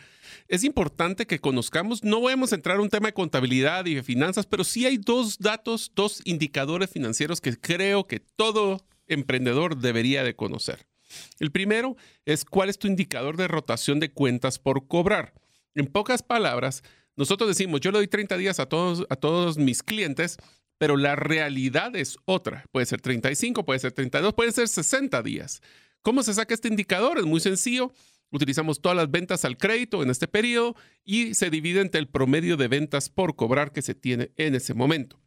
[0.48, 4.02] es importante que conozcamos, no vamos a entrar en un tema de contabilidad y de
[4.02, 10.24] finanzas, pero sí hay dos datos, dos indicadores financieros que creo que todo emprendedor debería
[10.24, 10.86] de conocer.
[11.38, 15.34] El primero es cuál es tu indicador de rotación de cuentas por cobrar.
[15.74, 16.82] En pocas palabras,
[17.16, 20.38] nosotros decimos, yo le doy 30 días a todos, a todos mis clientes
[20.78, 22.64] pero la realidad es otra.
[22.72, 25.62] Puede ser 35, puede ser 32, puede ser 60 días.
[26.02, 27.18] ¿Cómo se saca este indicador?
[27.18, 27.92] Es muy sencillo.
[28.30, 32.56] Utilizamos todas las ventas al crédito en este periodo y se divide entre el promedio
[32.56, 35.20] de ventas por cobrar que se tiene en ese momento.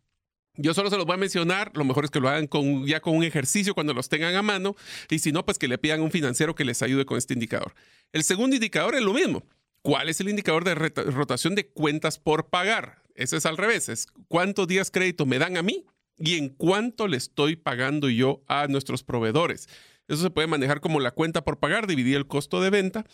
[0.56, 2.50] Yo solo se los voy a mencionar, lo mejor es que lo hagan
[2.86, 4.76] ya con un ejercicio cuando los tengan a mano
[5.10, 7.36] y si no, pues que le pidan a un financiero que les ayude con este
[7.36, 7.74] indicador.
[8.12, 9.44] El segundo indicador es lo mismo.
[9.84, 13.04] ¿Cuál es el indicador de rotación de cuentas por pagar?
[13.18, 15.86] Ese es al revés, es cuántos días crédito me dan a mí
[16.18, 19.68] y en cuánto le estoy pagando yo a nuestros proveedores.
[20.08, 23.06] Eso se puede manejar como la cuenta por pagar, dividir el costo de venta.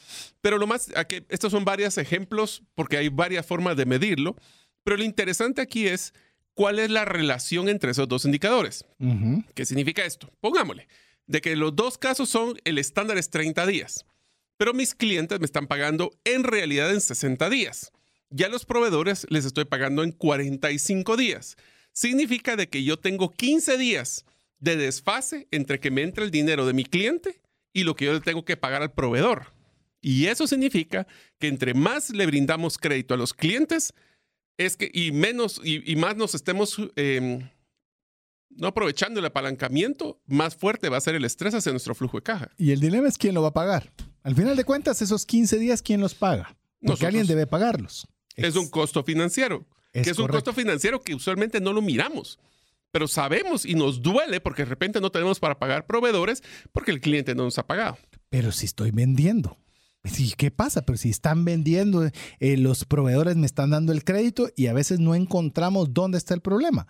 [0.42, 4.36] Pero lo más, aquí, estos son varios ejemplos porque hay varias formas de medirlo.
[4.84, 6.14] Pero lo interesante aquí es
[6.54, 8.86] cuál es la relación entre esos dos indicadores.
[9.56, 10.32] ¿Qué significa esto?
[10.40, 10.88] Pongámosle,
[11.26, 14.06] de que los dos casos son, el estándar es 30 días,
[14.58, 17.92] pero mis clientes me están pagando en realidad en 60 días.
[18.36, 21.56] Ya los proveedores les estoy pagando en 45 días.
[21.92, 24.26] Significa de que yo tengo 15 días
[24.60, 27.42] de desfase entre que me entra el dinero de mi cliente
[27.74, 29.54] y lo que yo le tengo que pagar al proveedor.
[30.02, 31.06] Y eso significa
[31.38, 33.94] que entre más le brindamos crédito a los clientes,
[34.58, 37.48] es que y menos y, más nos estemos em,
[38.50, 42.24] no aprovechando el apalancamiento, más fuerte va a ser el estrés hacia nuestro flujo de
[42.24, 42.50] caja.
[42.58, 43.94] Y el dilema es quién lo va a pagar.
[44.24, 46.56] Al final de cuentas, esos 15 días, ¿quién los paga?
[46.82, 48.08] Porque alguien debe pagarlos.
[48.36, 49.66] Es, un costo financiero.
[49.92, 52.40] Es que es un costo financiero que usualmente no lo miramos.
[52.92, 57.02] Pero sabemos y nos duele porque de repente no tenemos para pagar proveedores porque el
[57.02, 57.98] cliente no nos ha pagado.
[58.30, 59.58] Pero si estoy vendiendo.
[60.38, 60.86] ¿Qué pasa?
[60.86, 65.00] Pero si están vendiendo, eh, los proveedores me están dando el crédito y a veces
[65.00, 66.88] no encontramos dónde está el problema.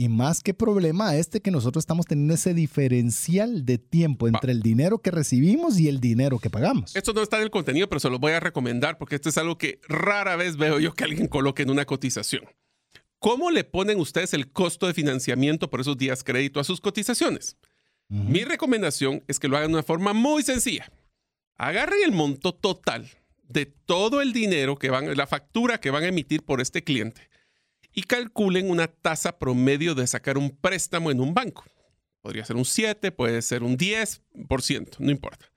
[0.00, 4.62] Y más que problema este que nosotros estamos teniendo ese diferencial de tiempo entre el
[4.62, 6.96] dinero que recibimos y el dinero que pagamos.
[6.96, 9.36] Esto no está en el contenido, pero se lo voy a recomendar porque esto es
[9.36, 12.44] algo que rara vez veo yo que alguien coloque en una cotización.
[13.18, 17.58] ¿Cómo le ponen ustedes el costo de financiamiento por esos días crédito a sus cotizaciones?
[18.08, 20.90] Mi recomendación es que lo hagan de una forma muy sencilla.
[21.58, 23.06] Agarren el monto total
[23.42, 27.28] de todo el dinero que van, la factura que van a emitir por este cliente
[27.92, 31.64] y calculen una tasa promedio de sacar un préstamo en un banco.
[32.20, 35.50] Podría ser un 7, puede ser un 10%, no importa.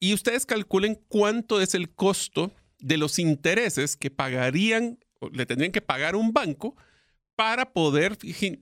[0.00, 4.98] Y ustedes calculen cuánto es el costo de los intereses que pagarían,
[5.32, 6.76] le tendrían que pagar un banco
[7.34, 8.16] para poder,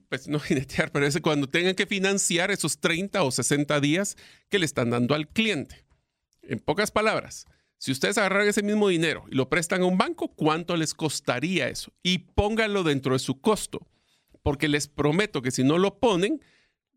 [0.09, 4.17] pues no jinetear, pero es cuando tengan que financiar esos 30 o 60 días
[4.49, 5.85] que le están dando al cliente.
[6.43, 7.45] En pocas palabras,
[7.77, 11.69] si ustedes agarran ese mismo dinero y lo prestan a un banco, ¿cuánto les costaría
[11.69, 11.93] eso?
[12.01, 13.87] Y pónganlo dentro de su costo,
[14.41, 16.41] porque les prometo que si no lo ponen,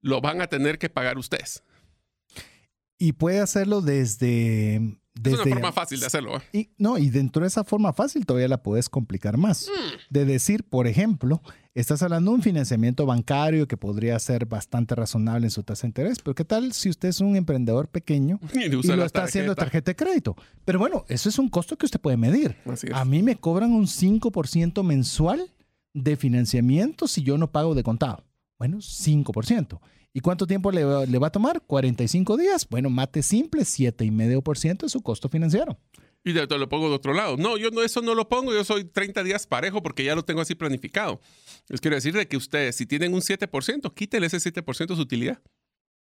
[0.01, 1.63] lo van a tener que pagar ustedes.
[2.99, 6.37] Y puede hacerlo desde es una forma fácil de hacerlo.
[6.37, 6.43] ¿eh?
[6.53, 9.69] Y, no, y dentro de esa forma fácil todavía la puedes complicar más.
[9.69, 10.13] Mm.
[10.13, 11.43] De decir, por ejemplo,
[11.75, 15.89] estás hablando de un financiamiento bancario que podría ser bastante razonable en su tasa de
[15.89, 19.91] interés, pero ¿qué tal si usted es un emprendedor pequeño y, lo está haciendo tarjeta
[19.91, 20.37] de crédito?
[20.65, 22.57] Pero bueno, eso es un costo que usted puede medir.
[22.95, 25.53] A mí me cobran un 5% mensual
[25.93, 28.25] de financiamiento si yo no pago de contado.
[28.59, 29.81] Bueno, 5%.
[30.13, 31.63] ¿Y cuánto tiempo le, va a tomar?
[31.63, 32.69] 45 días.
[32.69, 35.79] Bueno, mate simple, 7,5% es su costo financiero.
[36.25, 37.37] Y te, lo pongo de otro lado.
[37.37, 40.25] No, yo no, eso no lo pongo, yo soy 30 días parejo porque ya lo
[40.25, 41.21] tengo así planificado.
[41.69, 45.01] Les quiero decir de que ustedes, si tienen un 7%, quítele ese 7% de su
[45.01, 45.41] utilidad.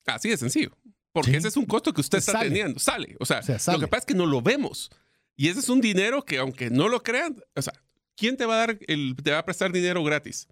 [0.06, 0.72] Así de sencillo.
[1.12, 2.80] Porque ese es un costo que usted está teniendo.
[2.80, 3.18] Sale.
[3.20, 4.90] O sea, lo que pasa es que no lo vemos.
[5.36, 7.74] Y ese es un dinero que, aunque no lo crean, o sea,
[8.16, 10.48] ¿quién te va a dar el, te va a prestar dinero gratis?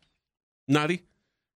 [0.66, 1.06] Nadie.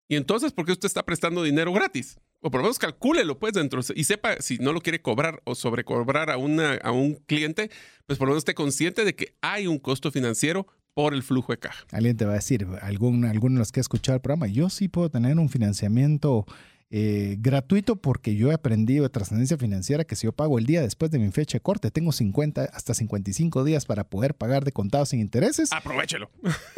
[0.08, 2.18] Y entonces, ¿por qué usted está prestando dinero gratis?
[2.40, 5.54] O por lo menos calcúlelo, pues, dentro y sepa si no lo quiere cobrar o
[5.54, 7.70] sobrecobrar a, una, a un cliente,
[8.06, 11.52] pues por lo menos esté consciente de que hay un costo financiero por el flujo
[11.52, 11.84] de caja.
[11.92, 14.70] Alguien te va a decir, algún, alguno de los que ha escuchado el programa, yo
[14.70, 16.46] sí puedo tener un financiamiento
[16.90, 20.80] eh, gratuito porque yo he aprendido de trascendencia financiera que si yo pago el día
[20.80, 24.72] después de mi fecha de corte, tengo 50 hasta 55 días para poder pagar de
[24.72, 25.70] contado sin intereses.
[25.72, 26.30] Aprovechelo.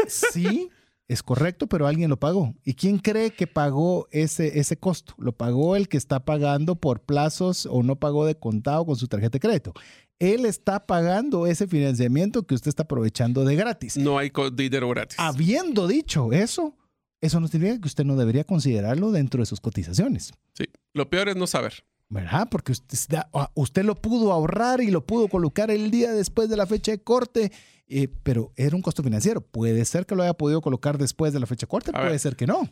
[0.08, 0.68] Sí,
[1.10, 2.54] es correcto, pero alguien lo pagó.
[2.64, 5.14] ¿Y quién cree que pagó ese, ese costo?
[5.18, 9.08] ¿Lo pagó el que está pagando por plazos o no pagó de contado con su
[9.08, 9.74] tarjeta de crédito?
[10.20, 13.96] Él está pagando ese financiamiento que usted está aprovechando de gratis.
[13.96, 15.18] No hay dinero gratis.
[15.18, 16.76] Habiendo dicho eso,
[17.20, 20.32] eso no significa que usted no debería considerarlo dentro de sus cotizaciones.
[20.54, 21.82] Sí, lo peor es no saber.
[22.10, 22.48] ¿Verdad?
[22.50, 26.56] Porque usted, ah, usted lo pudo ahorrar y lo pudo colocar el día después de
[26.56, 27.50] la fecha de corte
[27.92, 29.40] eh, pero era un costo financiero.
[29.40, 32.46] Puede ser que lo haya podido colocar después de la fecha corta, puede ser que
[32.46, 32.70] no.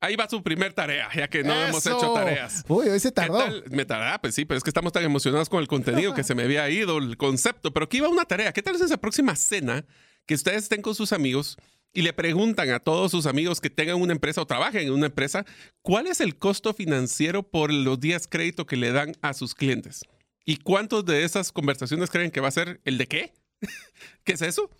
[0.00, 2.64] Ahí va su primer tarea, ya que no hemos hecho tareas.
[2.68, 3.40] Uy, hoy se tardó.
[3.70, 6.34] Me tardó, pues sí, pero es que estamos tan emocionados con el contenido que se
[6.34, 7.72] me había ido el concepto.
[7.72, 8.52] Pero aquí va una tarea.
[8.52, 9.84] ¿Qué tal es esa próxima cena
[10.26, 11.56] que ustedes estén con sus amigos
[11.92, 15.06] y le preguntan a todos sus amigos que tengan una empresa o trabajen en una
[15.06, 15.46] empresa,
[15.82, 20.04] ¿cuál es el costo financiero por los días crédito que le dan a sus clientes?
[20.44, 23.32] ¿Y cuántos de esas conversaciones creen que va a ser el de qué?
[24.24, 24.70] ¿Qué es eso?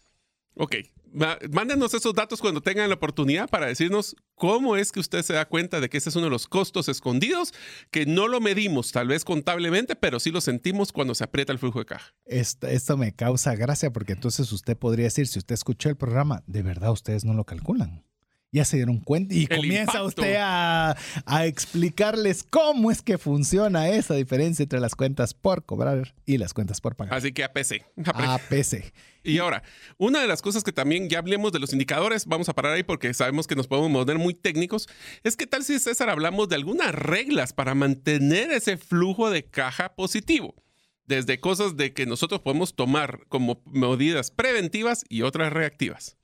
[0.57, 0.77] Ok,
[1.51, 5.47] mándenos esos datos cuando tengan la oportunidad para decirnos cómo es que usted se da
[5.47, 7.53] cuenta de que ese es uno de los costos escondidos,
[7.91, 11.59] que no lo medimos tal vez contablemente, pero sí lo sentimos cuando se aprieta el
[11.59, 12.15] flujo de caja.
[12.27, 16.43] Esto, esto me causa gracia porque entonces usted podría decir, si usted escuchó el programa,
[16.47, 18.05] de verdad ustedes no lo calculan
[18.55, 20.97] ya se dieron cuenta y comienza usted a,
[21.45, 26.81] explicarles cómo es que funciona esa diferencia entre las cuentas por cobrar y las cuentas
[26.81, 27.15] por pagar.
[27.15, 27.85] Así que APC.
[28.07, 28.95] APC.
[29.25, 29.65] Y ahora,
[29.99, 32.85] una de las cosas que también ya hablemos de los indicadores, vamos a parar ahí
[32.85, 34.89] porque sabemos que nos podemos poner muy técnicos,
[35.25, 39.97] es que tal si César hablamos de algunas reglas para mantener ese flujo de caja
[39.97, 40.55] positivo
[41.07, 46.17] desde cosas de que nosotros podemos tomar como medidas preventivas y otras reactivas.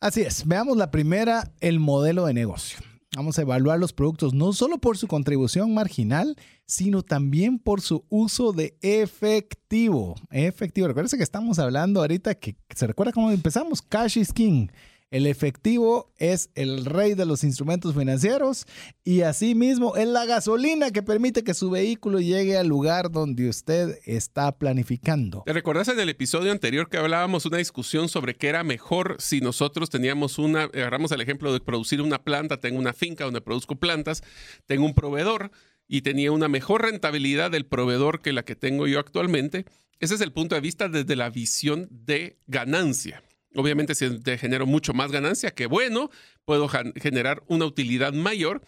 [0.00, 0.46] Así es.
[0.46, 2.78] Veamos la primera, el modelo de negocio.
[3.16, 8.04] Vamos a evaluar los productos no solo por su contribución marginal, sino también por su
[8.10, 10.16] uso de efectivo.
[10.30, 10.88] Efectivo.
[10.88, 13.80] Recuerden que estamos hablando ahorita que se recuerda cómo empezamos.
[13.80, 14.68] Cash is king.
[15.10, 18.66] El efectivo es el rey de los instrumentos financieros
[19.04, 24.00] y asimismo es la gasolina que permite que su vehículo llegue al lugar donde usted
[24.04, 25.44] está planificando.
[25.46, 29.40] ¿Te recordás en el episodio anterior que hablábamos una discusión sobre qué era mejor si
[29.40, 33.76] nosotros teníamos una, agarramos el ejemplo de producir una planta, tengo una finca donde produzco
[33.76, 34.24] plantas,
[34.66, 35.52] tengo un proveedor
[35.86, 39.66] y tenía una mejor rentabilidad del proveedor que la que tengo yo actualmente?
[40.00, 43.22] Ese es el punto de vista desde la visión de ganancia.
[43.56, 46.10] Obviamente, si te genero mucho más ganancia, que bueno,
[46.44, 48.62] puedo generar una utilidad mayor.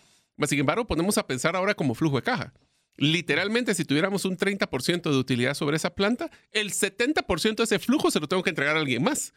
[0.46, 2.54] Sin embargo, ponemos a pensar ahora como flujo de caja.
[2.96, 8.10] Literalmente, si tuviéramos un 30% de utilidad sobre esa planta, el 70% de ese flujo
[8.10, 9.34] se lo tengo que entregar a alguien más.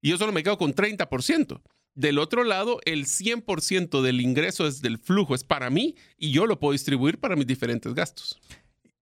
[0.00, 1.60] Y yo solo me quedo con 30%.
[1.94, 6.46] Del otro lado, el 100% del ingreso es del flujo es para mí y yo
[6.46, 8.40] lo puedo distribuir para mis diferentes gastos.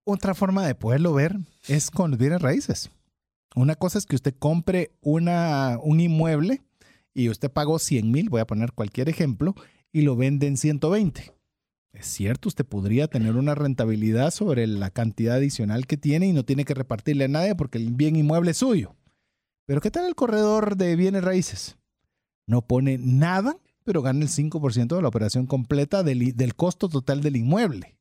[0.04, 1.36] Otra forma de poderlo ver
[1.68, 2.90] es con los bienes raíces.
[3.54, 6.62] Una cosa es que usted compre una, un inmueble
[7.14, 9.54] y usted pagó 100 mil, voy a poner cualquier ejemplo,
[9.92, 11.32] y lo vende en 120.
[11.92, 16.44] Es cierto, usted podría tener una rentabilidad sobre la cantidad adicional que tiene y no
[16.44, 18.96] tiene que repartirle a nadie porque el bien inmueble es suyo.
[19.66, 21.76] Pero ¿qué tal el corredor de bienes raíces?
[22.46, 27.20] No pone nada, pero gana el 5% de la operación completa del, del costo total
[27.20, 27.98] del inmueble.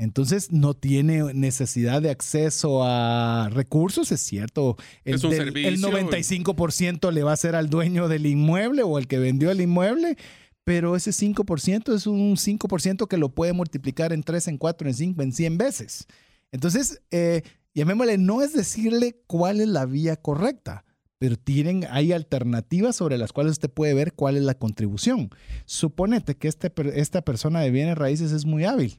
[0.00, 4.78] Entonces no tiene necesidad de acceso a recursos, es cierto.
[5.04, 5.68] El, es un servicio.
[5.68, 9.60] el 95% le va a ser al dueño del inmueble o el que vendió el
[9.60, 10.16] inmueble,
[10.64, 14.94] pero ese 5% es un 5% que lo puede multiplicar en 3, en 4, en
[14.94, 16.06] 5, en 100 veces.
[16.50, 17.42] Entonces, eh,
[17.74, 20.86] llamémosle, no es decirle cuál es la vía correcta,
[21.18, 25.28] pero tienen, hay alternativas sobre las cuales usted puede ver cuál es la contribución.
[25.66, 28.98] Suponete que este, esta persona de bienes raíces es muy hábil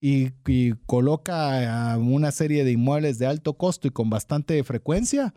[0.00, 0.30] y,
[0.86, 5.34] coloca una serie de inmuebles de alto costo y con bastante frecuencia,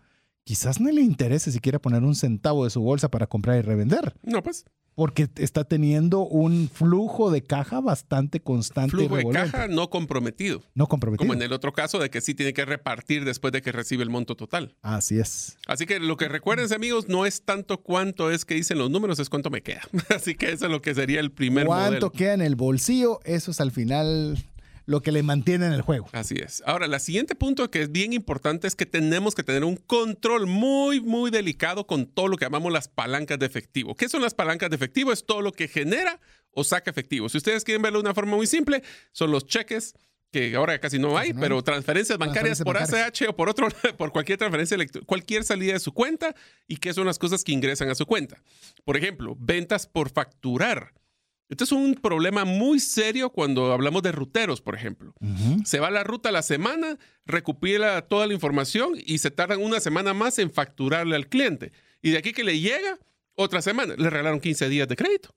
[0.49, 3.61] quizás no le interese si quiere poner un centavo de su bolsa para comprar y
[3.61, 4.15] revender.
[4.23, 4.65] No, pues.
[4.95, 8.89] Porque está teniendo un flujo de caja bastante constante.
[8.89, 10.63] Flujo de caja no comprometido.
[10.73, 11.27] No comprometido.
[11.27, 14.01] Como en el otro caso de que sí tiene que repartir después de que recibe
[14.01, 14.75] el monto total.
[14.81, 15.55] Así es.
[15.67, 19.19] Así que lo que recuerden, amigos, no es tanto cuánto es que dicen los números,
[19.19, 19.81] es cuánto me queda.
[20.09, 23.19] Así que eso es lo que sería el primer ¿Cuánto queda en el bolsillo?
[23.23, 24.43] Eso es al final
[24.89, 26.09] lo que le mantiene en el juego.
[26.13, 26.63] Así es.
[26.65, 30.47] Ahora, el siguiente punto que es bien importante es que tenemos que tener un control
[30.47, 33.95] muy, muy delicado con todo lo que llamamos las palancas de efectivo.
[33.95, 35.11] ¿Qué son las palancas de efectivo?
[35.11, 37.29] Es todo lo que genera o saca efectivo.
[37.29, 39.93] Si ustedes quieren verlo de una forma muy simple, son los cheques
[40.31, 44.39] que ahora casi no hay, pero transferencias bancarias por ACH o por otro, por cualquier
[44.39, 44.75] transferencia
[45.05, 46.33] cualquier salida de su cuenta
[46.67, 48.41] y qué son las cosas que ingresan a su cuenta.
[48.85, 50.93] Por ejemplo, ventas por facturar.
[51.49, 55.15] Este es un problema muy serio cuando hablamos de ruteros, por ejemplo.
[55.65, 59.79] Se va la ruta a la semana, recupera toda la información y se tardan una
[59.79, 61.71] semana más en facturarle al cliente.
[62.03, 62.99] Y de aquí que le llega,
[63.33, 65.35] otra semana, le regalaron 15 días de crédito.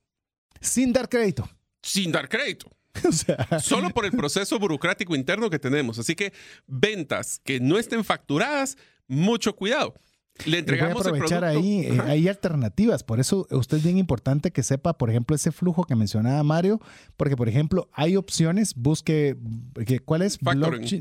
[0.61, 1.49] Sin dar crédito.
[1.83, 2.71] Sin dar crédito.
[3.63, 5.99] Solo por el proceso burocrático interno que tenemos.
[5.99, 6.35] Así que
[6.67, 8.77] ventas que no estén facturadas,
[9.09, 9.95] mucho cuidado.
[10.47, 13.05] Le entregamos a aprovechar ahí, eh, hay alternativas.
[13.05, 16.81] Por eso usted es bien importante que sepa, por ejemplo, ese flujo que mencionaba Mario,
[17.17, 19.37] porque, por ejemplo, hay opciones, busque,
[20.05, 20.39] ¿cuál es?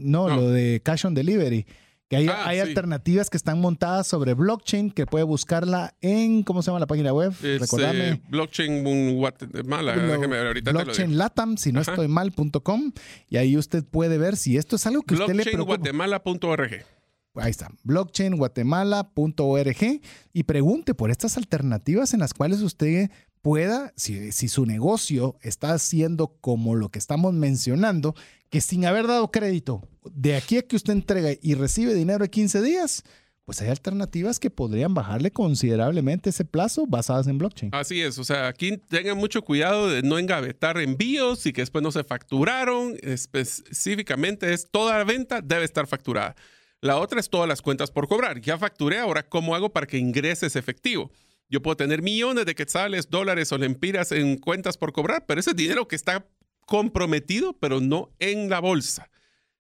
[0.02, 1.66] No, lo de Cash on Delivery.
[2.10, 6.62] Que hay, ah, hay alternativas que están montadas sobre blockchain que puede buscarla en, ¿cómo
[6.62, 7.34] se llama la página web?
[7.42, 8.22] Recordame.
[8.28, 9.96] blockchain Guatemala.
[9.96, 12.92] blockchain Latam, si no estoy mal.com.
[13.30, 15.78] Y ahí usted puede ver si esto es algo que usted le preocupa.
[15.78, 17.01] Blockchainguatemala.org
[17.36, 20.02] ahí está, blockchainguatemala.org
[20.34, 23.10] y pregunte por estas alternativas en las cuales usted
[23.42, 28.16] pueda, si, su negocio está haciendo como lo que estamos mencionando,
[28.50, 32.30] que sin haber dado crédito, de aquí a que usted entrega y recibe dinero en
[32.30, 33.04] 15 días,
[33.46, 37.74] pues hay alternativas que podrían bajarle considerablemente ese plazo basadas en blockchain.
[37.74, 41.84] Así es, o sea, aquí tengan mucho cuidado de no engavetar envíos y que después
[41.84, 42.96] no se facturaron.
[43.02, 46.36] Específicamente es toda la venta debe estar facturada.
[46.82, 48.42] La otra es todas las cuentas por cobrar.
[48.42, 51.12] Ya facturé, ahora ¿cómo hago para que ingreses efectivo?
[51.48, 55.54] Yo puedo tener millones de quetzales, dólares o lempiras en cuentas por cobrar, pero ese
[55.54, 56.28] dinero que está
[56.66, 59.12] comprometido, pero no en la bolsa.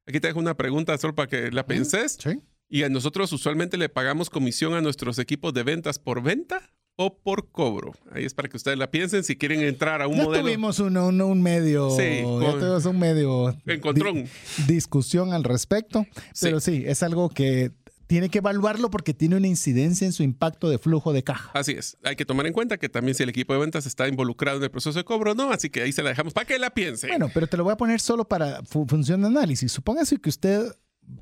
[0.07, 2.17] Aquí te dejo una pregunta solo para que la penses.
[2.19, 2.41] Sí.
[2.69, 7.17] Y a nosotros usualmente le pagamos comisión a nuestros equipos de ventas por venta o
[7.17, 7.93] por cobro.
[8.11, 10.43] Ahí es para que ustedes la piensen si quieren entrar a un ya modelo.
[10.43, 11.89] Tuvimos un, un, medio.
[11.91, 13.55] Sí, ya tuvimos un medio.
[13.65, 14.25] Encontrón.
[14.67, 16.05] discusión al respecto.
[16.39, 17.71] Pero sí, es algo que
[18.11, 21.49] tiene que evaluarlo porque tiene una incidencia en su impacto de flujo de caja.
[21.53, 21.97] Así es.
[22.03, 24.63] Hay que tomar en cuenta que también si el equipo de ventas está involucrado en
[24.63, 25.51] el proceso de cobro, no.
[25.53, 27.07] Así que ahí se la dejamos para que la piense.
[27.07, 29.71] Bueno, pero te lo voy a poner solo para función de análisis.
[29.71, 30.75] Supóngase que usted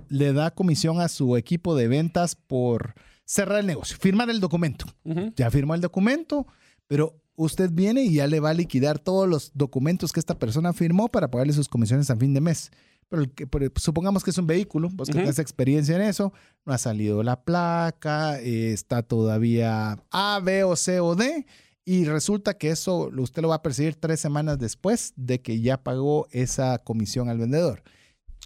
[0.08, 2.96] le da comisión a su equipo de ventas por
[3.30, 4.88] cerrar el negocio, firmar el documento.
[5.36, 6.48] Ya firmó el documento,
[6.88, 10.74] pero usted viene y ya le va a liquidar todos los documentos que esta persona
[10.74, 12.72] firmó para pagarle sus comisiones a fin de mes.
[13.08, 16.34] Pero, supongamos que es un vehículo, vos que tienes experiencia en eso,
[16.66, 21.46] no ha salido la placa, eh, está todavía A, B o C o D,
[21.86, 25.84] y resulta que eso usted lo va a percibir tres semanas después de que ya
[25.84, 27.84] pagó esa comisión al vendedor.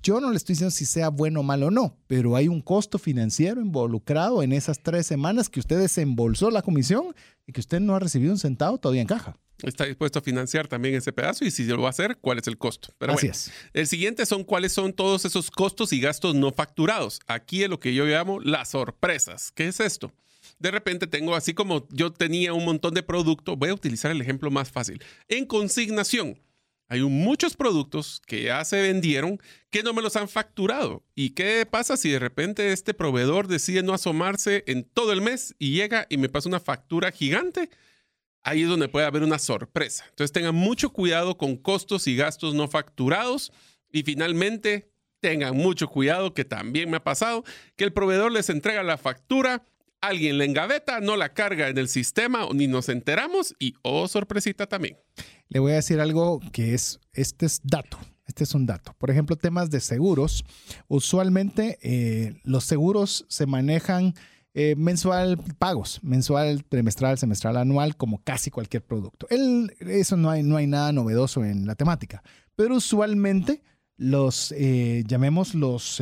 [0.03, 2.59] Yo no le estoy diciendo si sea bueno o malo o no, pero hay un
[2.59, 7.15] costo financiero involucrado en esas tres semanas que usted desembolsó la comisión
[7.47, 9.37] y que usted no ha recibido un centavo todavía en caja.
[9.61, 12.47] Está dispuesto a financiar también ese pedazo y si lo va a hacer, ¿cuál es
[12.47, 12.89] el costo?
[12.97, 13.49] Pero Así es.
[13.71, 17.21] El siguiente son cuáles son todos esos costos y gastos no facturados.
[17.27, 19.53] Aquí es lo que yo llamo las sorpresas.
[19.53, 20.11] ¿Qué es esto?
[20.59, 24.19] De repente tengo, así como yo tenía un montón de producto, voy a utilizar el
[24.19, 25.01] ejemplo más fácil.
[25.29, 26.41] En consignación,
[26.93, 29.41] hay muchos productos que ya se vendieron
[29.71, 31.03] que no me los han facturado.
[31.15, 35.55] ¿Y qué pasa si de repente este proveedor decide no asomarse en todo el mes
[35.57, 37.71] y llega y me pasa una factura gigante?
[38.43, 40.05] Ahí es donde puede haber una sorpresa.
[40.09, 43.51] Entonces tengan mucho cuidado con costos y gastos no facturados.
[43.91, 47.43] Y finalmente, tengan mucho cuidado, que también me ha pasado,
[47.75, 49.65] que el proveedor les entrega la factura
[50.03, 54.67] alguien la engaveta, no la carga en el sistema, ni nos enteramos y, oh, sorpresita
[54.67, 54.97] también.
[55.47, 57.97] Le voy a decir algo que es, este es dato,
[58.27, 58.93] este es un dato.
[58.97, 60.43] Por ejemplo, temas de seguros.
[60.87, 64.13] Usualmente eh, los seguros se manejan
[64.53, 69.25] eh, mensual pagos, mensual, trimestral, semestral, anual, como casi cualquier producto.
[69.79, 72.21] Eso no hay, no hay nada novedoso en la temática,
[72.57, 73.63] pero usualmente
[73.95, 76.01] los, eh, llamemos los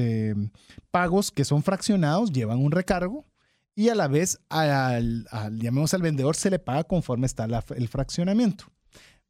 [0.89, 3.30] pagos que son fraccionados, llevan un recargo
[3.82, 8.65] y a la vez, al, llamemos al vendedor, se le paga conforme está el fraccionamiento.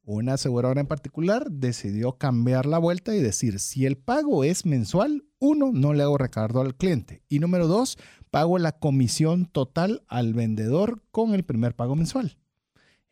[0.03, 5.23] Una aseguradora en particular decidió cambiar la vuelta y decir, si el pago es mensual,
[5.39, 7.23] uno, no le hago recargo al cliente.
[7.29, 7.97] Y número dos,
[8.29, 12.35] pago la comisión total al vendedor con el primer pago mensual.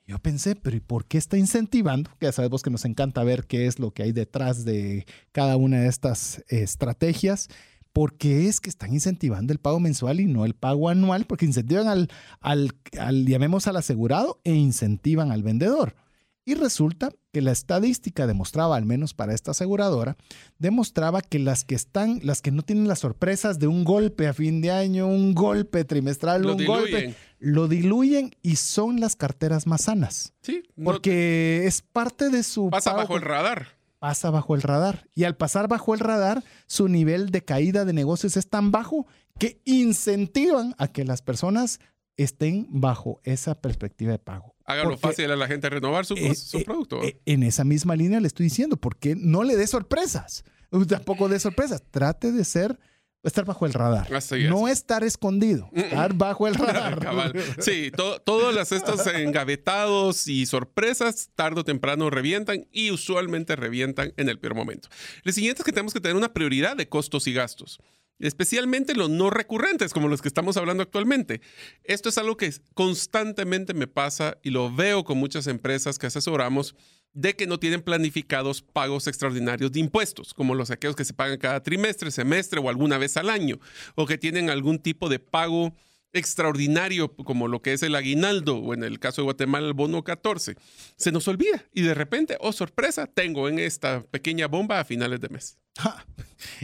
[0.06, 2.12] Yo pensé, pero ¿y por qué está incentivando?
[2.20, 5.80] Ya sabemos que nos encanta ver qué es lo que hay detrás de cada una
[5.80, 7.48] de estas estrategias.
[7.94, 11.26] ¿Por qué es que están incentivando el pago mensual y no el pago anual?
[11.26, 12.10] Porque incentivan al,
[12.40, 15.96] al, al, llamemos al asegurado e incentivan al vendedor.
[16.46, 20.18] Y resulta que la estadística demostraba, al menos para esta aseguradora,
[20.58, 24.34] demostraba que las que están, las que no tienen las sorpresas de un golpe a
[24.34, 29.82] fin de año, un golpe trimestral, un golpe, lo diluyen y son las carteras más
[29.84, 30.34] sanas.
[30.42, 30.64] Sí.
[30.84, 32.72] Porque es parte de su...
[32.72, 35.08] Pasa bajo el radar pasa bajo el radar.
[35.14, 39.06] Y al pasar bajo el radar, su nivel de caída de negocios es tan bajo
[39.38, 41.80] que incentivan a que las personas
[42.18, 44.56] estén bajo esa perspectiva de pago.
[44.66, 47.02] Hágalo fácil a la gente renovar su, eh, su eh, producto.
[47.02, 50.44] Eh, en esa misma línea le estoy diciendo, porque no le dé sorpresas.
[50.88, 51.82] Tampoco dé sorpresas.
[51.90, 52.80] Trate de ser
[53.24, 54.10] estar bajo el radar.
[54.50, 57.34] No estar escondido, estar bajo el radar.
[57.60, 57.92] Sí,
[58.24, 64.40] todas las estos engavetados y sorpresas tarde o temprano revientan y usualmente revientan en el
[64.40, 64.90] peor momento.
[65.24, 67.80] Lo siguiente es que tenemos que tener una prioridad de costos y gastos
[68.20, 71.42] especialmente los no recurrentes, como los que estamos hablando actualmente.
[71.84, 76.76] Esto es algo que constantemente me pasa y lo veo con muchas empresas que asesoramos
[77.14, 81.38] de que no tienen planificados pagos extraordinarios de impuestos, como los aquellos que se pagan
[81.38, 83.60] cada trimestre, semestre o alguna vez al año,
[83.96, 85.74] o que tienen algún tipo de pago
[86.14, 90.04] extraordinario como lo que es el aguinaldo o en el caso de Guatemala el bono
[90.04, 90.56] 14.
[90.96, 95.20] Se nos olvida y de repente, oh sorpresa, tengo en esta pequeña bomba a finales
[95.22, 95.58] de mes.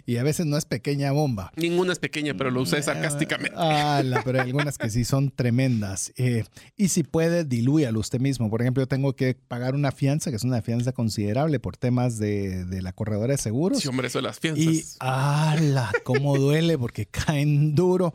[0.06, 1.52] y a veces no es pequeña bomba.
[1.56, 3.56] Ninguna es pequeña, pero lo usé sarcásticamente.
[3.58, 6.14] Ah, pero hay algunas que sí son tremendas.
[6.18, 6.44] Eh,
[6.76, 8.50] y si puede, dilúyalo usted mismo.
[8.50, 12.18] Por ejemplo, yo tengo que pagar una fianza, que es una fianza considerable por temas
[12.18, 13.80] de, la corredora de seguros.
[13.80, 14.66] Sí, hombre, eso de las fianzas.
[14.66, 15.92] Y, ¡ala!
[16.04, 16.78] ¿Cómo duele?
[16.78, 18.14] Porque caen duro.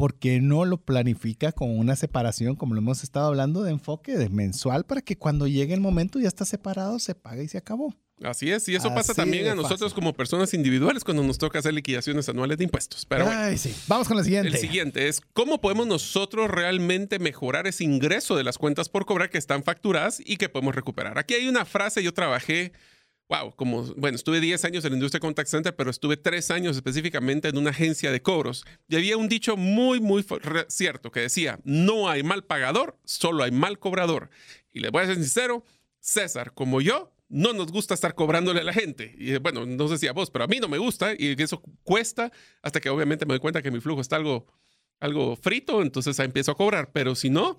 [0.00, 4.30] Porque no lo planifica con una separación, como lo hemos estado hablando, de enfoque de
[4.30, 7.94] mensual, para que cuando llegue el momento ya está separado, se paga y se acabó?
[8.22, 11.74] Así es, y eso pasa también a nosotros como personas individuales cuando nos toca hacer
[11.74, 13.04] liquidaciones anuales de impuestos.
[13.04, 13.26] Pero
[13.88, 14.48] Vamos con la siguiente.
[14.48, 19.28] El siguiente es cómo podemos nosotros realmente mejorar ese ingreso de las cuentas por cobrar
[19.28, 21.18] que están facturadas y que podemos recuperar.
[21.18, 22.72] Aquí hay una frase, yo trabajé,
[23.30, 26.76] wow, como, bueno, estuve 10 años en la industria contact center, pero estuve 3 años
[26.76, 28.64] específicamente en una agencia de cobros.
[28.88, 30.26] Y había un dicho muy, muy
[30.68, 34.30] cierto que decía, no hay mal pagador, solo hay mal cobrador.
[34.72, 35.64] Y les voy a ser sincero,
[36.00, 39.14] César, como yo, no nos gusta estar cobrándole a la gente.
[39.16, 41.62] Y bueno, no sé si a vos, pero a mí no me gusta y eso
[41.84, 44.46] cuesta hasta que obviamente me doy cuenta que mi flujo está algo
[45.00, 46.92] algo frito, entonces ahí empiezo a cobrar.
[46.92, 47.58] Pero si no,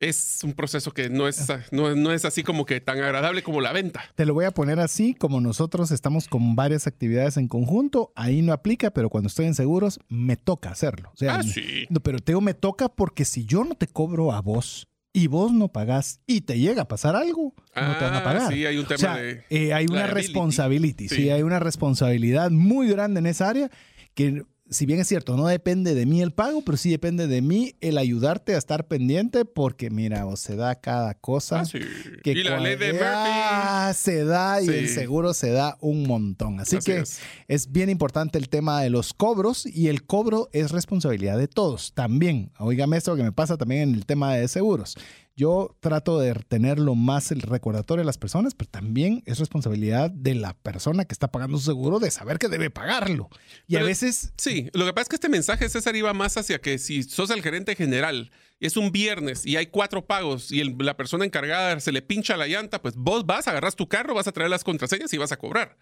[0.00, 3.60] es un proceso que no es, no, no, es así como que tan agradable como
[3.60, 4.02] la venta.
[4.14, 8.42] Te lo voy a poner así, como nosotros estamos con varias actividades en conjunto, ahí
[8.42, 11.10] no aplica, pero cuando estoy en seguros, me toca hacerlo.
[11.14, 11.86] O sea, ah, sí.
[11.90, 15.28] No, pero te digo, me toca porque si yo no te cobro a vos y
[15.28, 18.52] vos no pagás y te llega a pasar algo, no te van a Ah, pagar.
[18.52, 19.44] Sí, hay un tema O sea, de...
[19.48, 21.14] eh, hay una responsability, sí.
[21.16, 21.30] Sí.
[21.30, 23.70] hay una responsabilidad muy grande en esa área
[24.14, 27.42] que si bien es cierto, no depende de mí el pago, pero sí depende de
[27.42, 31.60] mí el ayudarte a estar pendiente porque mira, o se da cada cosa.
[31.60, 31.80] Ah, sí.
[32.22, 33.94] que y la ley de Murphy.
[33.94, 34.72] Se da y Sí.
[34.72, 36.60] el seguro se da un montón.
[36.60, 37.20] Así, Así que es.
[37.46, 41.92] es bien importante el tema de los cobros y el cobro es responsabilidad de todos.
[41.92, 44.96] También, oígame esto que me pasa también en el tema de seguros.
[45.36, 50.10] Yo trato de tener lo más el recordatorio de las personas, pero también es responsabilidad
[50.10, 53.28] de la persona que está pagando su seguro de saber que debe pagarlo.
[53.66, 56.60] Y a veces Sí, lo que pasa es que este mensaje, César, iba más hacia
[56.60, 58.30] que si sos el gerente general
[58.60, 62.00] y es un viernes y hay cuatro pagos y el- la persona encargada se le
[62.02, 65.18] pincha la llanta, pues vos vas, agarras tu carro, vas a traer las contraseñas y
[65.18, 65.76] vas a cobrar.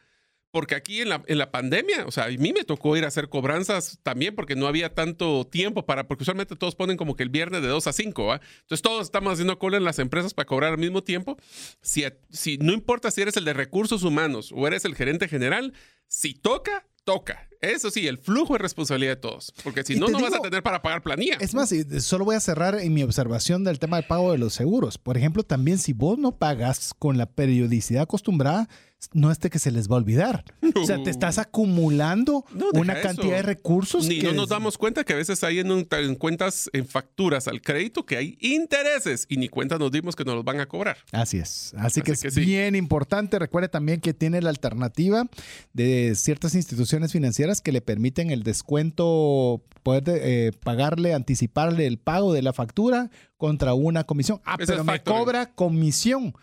[0.53, 3.09] Porque aquí en la, en la pandemia, o sea, a mí me tocó ir a
[3.09, 7.23] hacer cobranzas también porque no había tanto tiempo para, porque usualmente todos ponen como que
[7.23, 8.41] el viernes de 2 a 5, ¿va?
[8.61, 11.39] Entonces todos estamos haciendo cola en las empresas para cobrar al mismo tiempo.
[11.81, 15.73] Si, si no importa si eres el de recursos humanos o eres el gerente general,
[16.07, 17.49] si toca, toca.
[17.63, 19.55] Eso sí, el flujo es responsabilidad de todos.
[19.65, 21.39] Porque si Y no, no vas a digo- tener para pagar planilla.
[21.41, 24.53] Es más, solo voy a cerrar en mi observación del tema del pago de los
[24.53, 24.99] seguros.
[24.99, 28.69] Por ejemplo, también si vos no pagas con la periodicidad acostumbrada,
[29.13, 30.45] no es de que se les va a olvidar.
[30.75, 33.03] O sea, te estás acumulando No, una eso.
[33.03, 35.87] cantidad de recursos Ni que no nos damos cuenta que a veces hay en, un-
[35.91, 40.25] en cuentas, en facturas al crédito, que hay intereses y ni cuenta nos dimos que
[40.25, 40.97] nos los van a cobrar.
[41.13, 41.75] Así es.
[41.79, 42.41] Así, que es sí.
[42.41, 43.39] bien importante.
[43.39, 45.29] Recuerde también que tiene la alternativa
[45.73, 52.33] de ciertas instituciones financieras que le permiten el descuento, poder eh, pagarle, anticiparle el pago
[52.33, 54.41] de la factura contra una comisión.
[54.45, 56.35] Ah, pero me cobra comisión.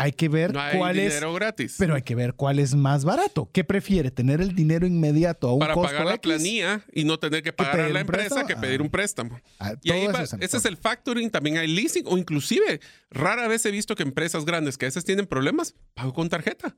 [0.00, 1.08] Hay que ver No hay cuál es.
[1.14, 1.74] dinero gratis.
[1.78, 3.50] Pero hay que ver cuál es más barato.
[3.52, 4.10] ¿Qué prefiere?
[4.10, 7.52] ¿Tener el dinero inmediato a un para costo pagar la planilla y no tener que
[7.52, 8.84] pagar a la empresa que pedir Ah.
[8.84, 9.40] un préstamo.
[9.58, 12.80] Ah, Y ahí va- es ese es el factoring, también hay leasing o inclusive
[13.10, 16.76] rara vez he visto que empresas grandes que a veces tienen problemas, pago con tarjeta.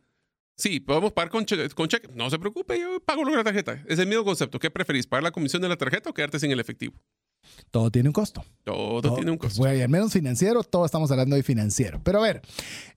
[0.57, 2.09] Sí, podemos pagar con, che- con cheque.
[2.15, 3.83] No se preocupe, yo pago con la tarjeta.
[3.87, 4.59] Es el mismo concepto.
[4.59, 5.07] ¿Qué preferís?
[5.07, 6.95] ¿Pagar la comisión de la tarjeta o quedarte sin el efectivo?
[7.71, 8.45] Todo tiene un costo.
[8.65, 9.59] Todo Todo- tiene un costo.
[9.59, 12.01] Bueno, y al menos financiero, todo estamos hablando de financiero.
[12.05, 12.43] Pero a ver,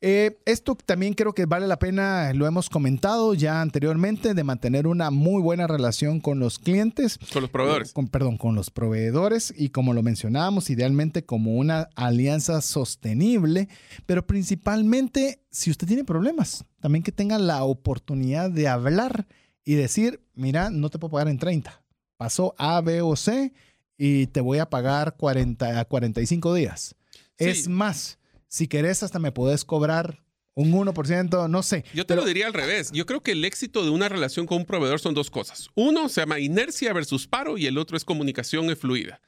[0.01, 4.88] eh, esto también creo que vale la pena, lo hemos comentado ya anteriormente, de mantener
[4.88, 7.20] una muy buena relación con los clientes.
[7.32, 7.93] Con los proveedores.
[7.93, 13.70] Con, perdón, con los proveedores y como lo mencionábamos, idealmente como una alianza sostenible,
[14.06, 19.28] pero principalmente si usted tiene problemas, también que tenga la oportunidad de hablar
[19.66, 21.82] y decir, mira, no te puedo pagar en 30,
[22.18, 23.54] pasó A, B o C
[23.97, 26.95] y te voy a pagar 40 a 45 días.
[27.37, 27.45] Sí.
[27.45, 30.23] Es más, si querés hasta me podés cobrar
[30.55, 31.83] un 1%, no sé.
[31.95, 32.91] Yo te Pero- lo diría al revés.
[32.91, 35.69] Yo creo que el éxito de una relación con un proveedor son dos cosas.
[35.75, 39.19] Uno se llama inercia versus paro y el otro es comunicación fluida.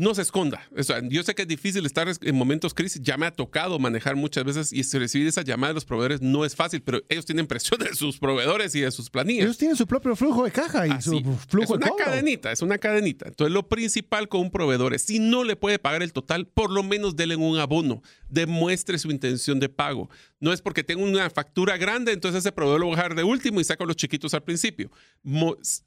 [0.00, 0.62] No se esconda.
[0.76, 3.00] O sea, yo sé que es difícil estar en momentos crisis.
[3.02, 6.44] Ya me ha tocado manejar muchas veces y recibir esa llamada de los proveedores no
[6.44, 9.44] es fácil, pero ellos tienen presión de sus proveedores y de sus planillas.
[9.44, 11.10] Ellos tienen su propio flujo de caja y Así.
[11.10, 12.04] su es flujo de una cobro.
[12.04, 13.28] cadenita, es una cadenita.
[13.28, 16.70] Entonces, lo principal con un proveedor es, si no le puede pagar el total, por
[16.70, 20.08] lo menos denle un abono, demuestre su intención de pago.
[20.40, 23.24] No es porque tengo una factura grande, entonces ese proveedor lo voy a dejar de
[23.24, 24.90] último y saco los chiquitos al principio.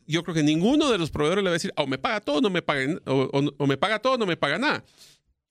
[0.06, 2.22] Yo creo que ninguno de los proveedores le va a decir, "Ah, o me paga
[2.22, 4.84] todo, no me paga, o, o- me paga todo, no me paga nada.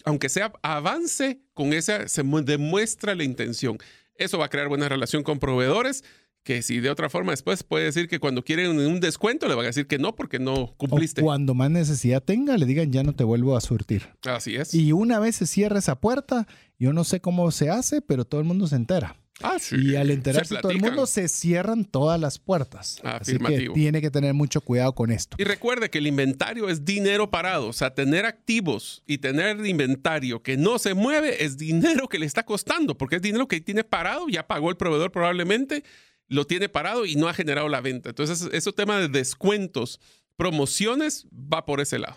[0.05, 3.78] Aunque sea avance con esa, se mu- demuestra la intención.
[4.16, 6.05] Eso va a crear buena relación con proveedores
[6.45, 9.64] que si de otra forma después puede decir que cuando quieren un descuento le van
[9.64, 11.22] a decir que no porque no O cumpliste.
[11.22, 14.09] cuando más necesidad tenga, le digan ya no te vuelvo a surtir.
[14.24, 14.74] Así es.
[14.74, 16.47] Y una vez se cierra esa puerta,
[16.78, 19.16] yo no sé cómo se hace, pero todo el mundo se entera.
[19.45, 19.76] Ah, sí.
[19.76, 23.01] Y al Se enterarse todo el mundo, se cierran todas las puertas.
[23.03, 23.74] Así que Afirmativo.
[23.74, 25.36] tiene que tener mucho cuidado con esto.
[25.38, 27.66] Y recuerde que el inventario es dinero parado.
[27.68, 32.26] O sea, tener activos y tener inventario que no se mueve es dinero que le
[32.26, 35.82] está costando, porque es dinero que tiene parado, ya pagó el proveedor probablemente,
[36.33, 38.09] lo tiene parado y no ha generado la venta.
[38.09, 40.01] Entonces, ese tema de descuentos,
[40.37, 42.16] promociones, va por ese lado.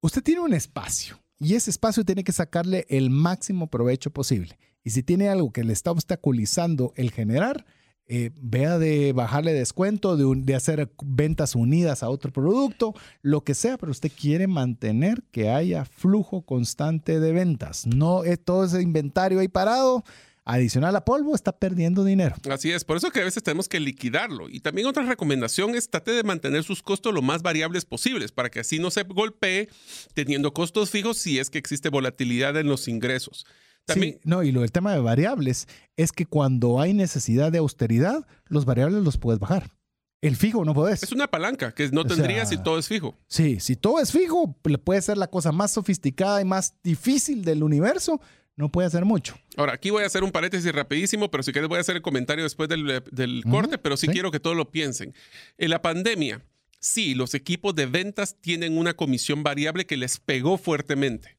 [0.00, 4.58] Usted tiene un espacio y ese espacio tiene que sacarle el máximo provecho posible.
[4.84, 7.66] Y si tiene algo que le está obstaculizando el generar,
[8.06, 13.54] eh, vea de bajarle descuento, de, de hacer ventas unidas a otro producto, lo que
[13.54, 17.86] sea, pero usted quiere mantener que haya flujo constante de ventas.
[17.88, 20.04] No es todo ese inventario ahí parado.
[20.44, 22.36] Adicional a polvo, está perdiendo dinero.
[22.50, 24.48] Así es, por eso que a veces tenemos que liquidarlo.
[24.48, 28.50] Y también otra recomendación es trate de mantener sus costos lo más variables posibles para
[28.50, 29.68] que así no se golpee
[30.14, 33.46] teniendo costos fijos si es que existe volatilidad en los ingresos.
[33.84, 35.66] También, sí, no, y lo del tema de variables
[35.96, 39.72] es que cuando hay necesidad de austeridad, los variables los puedes bajar.
[40.20, 41.02] El fijo no puedes.
[41.02, 43.18] Es una palanca que no tendría si todo es fijo.
[43.26, 47.64] Sí, si todo es fijo, puede ser la cosa más sofisticada y más difícil del
[47.64, 48.20] universo,
[48.56, 49.36] no puede hacer mucho.
[49.56, 52.02] Ahora, aquí voy a hacer un paréntesis rapidísimo, pero si quieres voy a hacer el
[52.02, 55.14] comentario después del, corte, pero sí, quiero que todos lo piensen.
[55.58, 56.44] En la pandemia,
[56.80, 61.36] sí, los equipos de ventas tienen una comisión variable que les pegó fuertemente.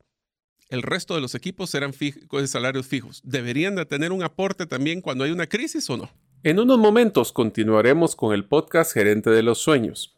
[0.69, 3.21] El resto de los equipos eran de salarios fijos.
[3.23, 6.09] ¿Deberían de tener un aporte también cuando hay una crisis o no?
[6.41, 10.17] En unos momentos continuaremos con el podcast Gerente de los Sueños.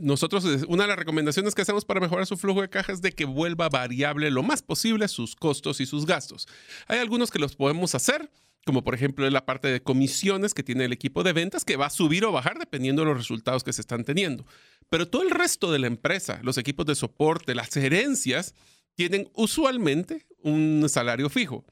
[0.00, 3.12] nosotros, una de las recomendaciones que hacemos para mejorar su flujo de caja es de
[3.12, 6.48] que vuelva variable lo más posible sus costos y sus gastos.
[6.86, 8.30] Hay algunos que los podemos hacer,
[8.64, 11.86] como por ejemplo la parte de comisiones que tiene el equipo de ventas, que va
[11.86, 14.46] a subir o bajar dependiendo de los resultados que se están teniendo.
[14.88, 18.54] Pero todo el resto de la empresa, los equipos de soporte, las herencias,
[18.94, 21.64] tienen usualmente un salario fijo.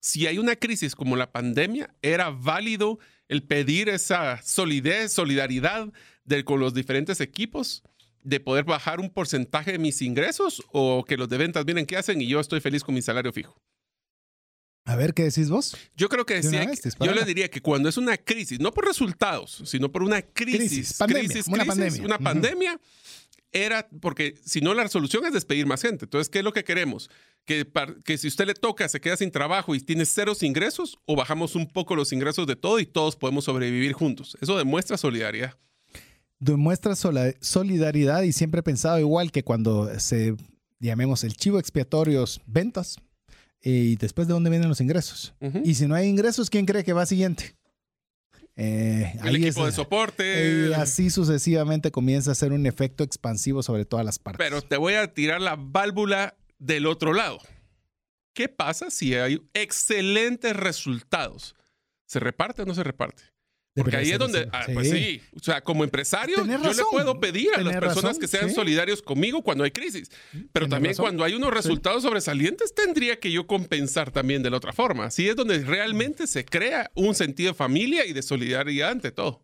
[0.00, 2.98] Si hay una crisis como la pandemia, era válido
[3.28, 5.92] el pedir esa solidez, solidaridad
[6.44, 7.82] con los diferentes equipos
[8.22, 11.96] de poder bajar un porcentaje de mis ingresos o que los de ventas vienen qué
[11.96, 13.60] hacen y yo estoy feliz con mi salario fijo.
[14.86, 15.76] A ver, ¿qué decís vos?
[15.96, 16.56] Yo creo que sí,
[17.00, 20.98] yo le diría que cuando es una crisis, no por resultados, sino por una crisis,
[21.06, 22.80] crisis, una pandemia, una pandemia
[23.50, 26.04] era porque si no la solución es despedir más gente.
[26.04, 27.08] Entonces, ¿qué es lo que queremos?
[27.46, 27.66] Que,
[28.04, 31.54] que si usted le toca, se queda sin trabajo y tiene ceros ingresos o bajamos
[31.54, 34.36] un poco los ingresos de todo y todos podemos sobrevivir juntos.
[34.40, 35.56] Eso demuestra solidaridad
[36.44, 40.36] demuestra solidaridad y siempre he pensado igual que cuando se,
[40.78, 42.98] llamemos el chivo expiatorios, ventas,
[43.62, 45.34] y después de dónde vienen los ingresos.
[45.64, 47.56] Y si no hay ingresos, ¿quién cree que va siguiente?
[48.56, 50.68] Eh, el equipo de soporte.
[50.68, 54.38] Y así sucesivamente comienza a ser un efecto expansivo sobre todas las partes.
[54.38, 57.38] Pero te voy a tirar la válvula del otro lado.
[58.34, 61.56] ¿Qué pasa si hay excelentes resultados?
[62.06, 63.33] ¿Se reparte o no se reparte?
[63.74, 67.48] Porque ahí es donde, ah, pues sí, o sea, como empresario, yo le puedo pedir
[67.56, 70.10] a las personas que sean solidarios conmigo cuando hay crisis,
[70.52, 74.72] pero también cuando hay unos resultados sobresalientes, tendría que yo compensar también de la otra
[74.72, 75.06] forma.
[75.06, 79.42] Así es donde realmente se crea un sentido de familia y de solidaridad ante todo.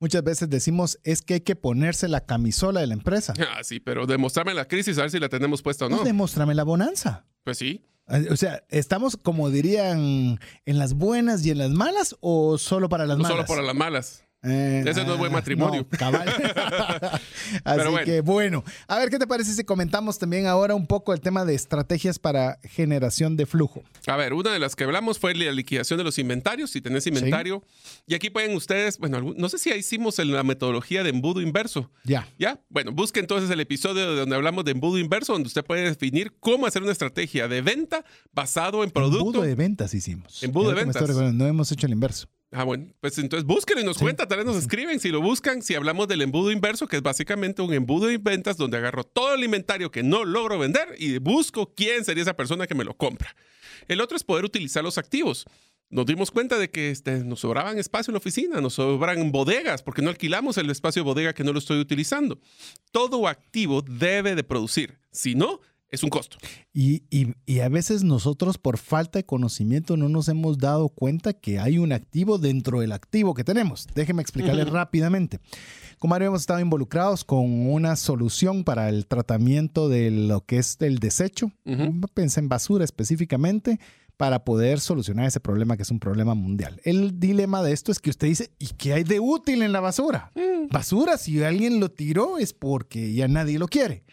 [0.00, 3.34] Muchas veces decimos es que hay que ponerse la camisola de la empresa.
[3.56, 5.96] Ah, sí, pero demostrarme la crisis a ver si la tenemos puesta o no.
[5.96, 7.24] Pues demostrame la bonanza.
[7.44, 7.84] Pues sí.
[8.08, 12.88] Eh, o sea, ¿estamos como dirían en las buenas y en las malas o solo
[12.88, 13.32] para las malas?
[13.32, 14.23] Solo para las malas.
[14.44, 15.86] Eh, Ese no es buen matrimonio.
[17.64, 21.20] Así que bueno, a ver qué te parece si comentamos también ahora un poco el
[21.20, 23.82] tema de estrategias para generación de flujo.
[24.06, 26.70] A ver, una de las que hablamos fue la liquidación de los inventarios.
[26.70, 27.62] Si tenés inventario,
[28.06, 31.90] y aquí pueden ustedes, bueno, no sé si hicimos la metodología de embudo inverso.
[32.04, 32.28] Ya.
[32.38, 32.60] Ya.
[32.68, 36.66] Bueno, busque entonces el episodio donde hablamos de embudo inverso, donde usted puede definir cómo
[36.66, 39.18] hacer una estrategia de venta basado en producto.
[39.18, 40.42] Embudo de ventas hicimos.
[40.42, 41.34] Embudo de ventas.
[41.34, 42.28] No hemos hecho el inverso.
[42.56, 45.60] Ah, bueno, pues entonces búsquenlo y nos cuenta, tal vez nos escriben si lo buscan,
[45.60, 49.34] si hablamos del embudo inverso, que es básicamente un embudo de ventas donde agarro todo
[49.34, 52.96] el inventario que no logro vender y busco quién sería esa persona que me lo
[52.96, 53.34] compra.
[53.88, 55.46] El otro es poder utilizar los activos.
[55.90, 59.82] Nos dimos cuenta de que este, nos sobraban espacio en la oficina, nos sobran bodegas,
[59.82, 62.38] porque no alquilamos el espacio de bodega que no lo estoy utilizando.
[62.92, 65.00] Todo activo debe de producir.
[65.10, 65.60] Si no,
[65.94, 66.36] es un costo.
[66.72, 67.02] Y,
[67.60, 71.92] a veces nosotros por falta de conocimiento no nos hemos dado cuenta que hay un
[71.92, 73.86] activo dentro del activo que tenemos.
[73.94, 75.40] Déjeme explicarle rápidamente.
[75.98, 80.98] Como hemos estado involucrados con una solución para el tratamiento de lo que es el
[80.98, 81.50] desecho.
[82.14, 83.78] Pensé en basura específicamente
[84.16, 86.80] para poder solucionar ese problema que es un problema mundial.
[86.84, 89.80] El dilema de esto es que usted dice, ¿y qué hay de útil en la
[89.80, 90.30] basura?
[90.34, 90.68] Mm.
[90.70, 94.04] Basura, si alguien lo tiró es porque ya nadie lo quiere.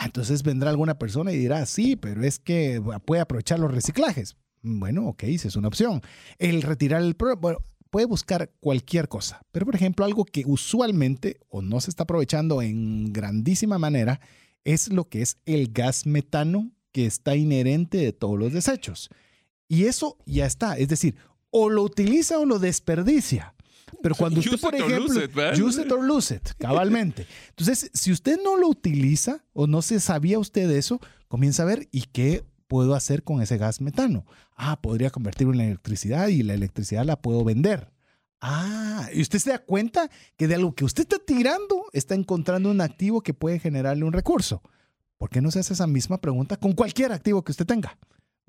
[0.00, 4.34] Ah, entonces vendrá alguna persona y dirá, sí, pero es que puede aprovechar los reciclajes.
[4.62, 6.00] Bueno, ok, esa es una opción.
[6.38, 7.14] El retirar el...
[7.38, 7.58] Bueno,
[7.90, 12.62] puede buscar cualquier cosa, pero por ejemplo algo que usualmente o no se está aprovechando
[12.62, 14.22] en grandísima manera
[14.64, 19.10] es lo que es el gas metano que está inherente de todos los desechos.
[19.68, 21.16] Y eso ya está, es decir,
[21.50, 23.54] o lo utiliza o lo desperdicia.
[24.02, 25.20] Pero cuando usted, por ejemplo,
[25.64, 27.26] use it or lose it, cabalmente.
[27.50, 31.88] Entonces, si usted no lo utiliza o no se sabía usted eso, comienza a ver
[31.92, 34.24] y qué puedo hacer con ese gas metano.
[34.56, 37.92] Ah, podría convertirlo en electricidad y la electricidad la puedo vender.
[38.40, 42.70] Ah, y usted se da cuenta que de algo que usted está tirando está encontrando
[42.70, 44.62] un activo que puede generarle un recurso.
[45.18, 47.98] ¿Por qué no se hace esa misma pregunta con cualquier activo que usted tenga?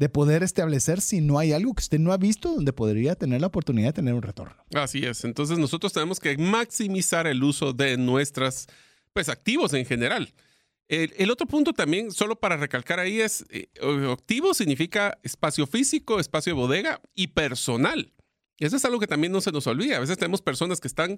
[0.01, 3.39] De poder establecer si no hay algo que usted no ha visto donde podría tener
[3.39, 4.55] la oportunidad de tener un retorno.
[4.73, 5.23] Así es.
[5.25, 8.65] Entonces nosotros tenemos que maximizar el uso de nuestros
[9.13, 10.33] pues, activos en general.
[10.87, 13.69] El, otro punto también, solo para recalcar ahí, es eh,
[14.11, 18.11] activo significa espacio físico, espacio de bodega y personal.
[18.57, 19.97] Eso es algo que también no se nos olvida.
[19.97, 21.15] A veces tenemos personas que están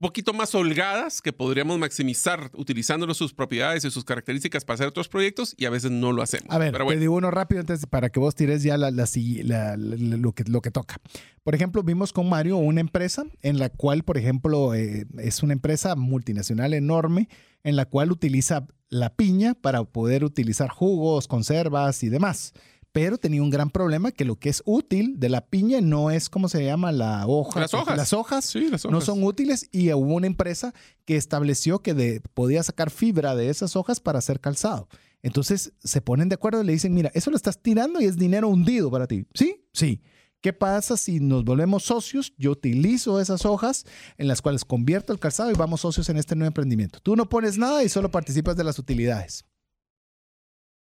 [0.00, 5.08] poquito más holgadas, que podríamos maximizar utilizando sus propiedades y sus características para hacer otros
[5.08, 6.46] proyectos y a veces no lo hacemos.
[6.48, 10.62] A ver, te digo uno rápido antes para que vos tires ya lo, que, lo
[10.62, 10.96] que toca.
[11.44, 15.52] Por ejemplo, vimos con Mario una empresa en la cual, por ejemplo, eh, es una
[15.52, 17.28] empresa multinacional enorme
[17.62, 22.54] en la cual utiliza la piña para poder utilizar jugos, conservas y demás.
[22.92, 26.28] Pero tenía un gran problema que lo que es útil de la piña no es
[26.28, 27.60] como se llama la hoja.
[27.60, 27.96] Las hojas.
[27.96, 28.54] Las hojas,
[28.90, 30.74] no son útiles y hubo una empresa
[31.04, 34.88] que estableció que podía sacar fibra de esas hojas para hacer calzado.
[35.22, 38.16] Entonces se ponen de acuerdo y le dicen, mira, eso lo estás tirando y es
[38.16, 39.26] dinero hundido para ti.
[39.34, 39.64] ¿Sí?
[39.72, 40.02] Sí.
[40.40, 42.32] ¿Qué pasa si nos volvemos socios?
[42.38, 43.84] Yo utilizo esas hojas
[44.16, 46.98] en las cuales convierto el calzado y vamos socios en este nuevo emprendimiento.
[47.00, 49.44] Tú no pones nada y solo participas de las utilidades.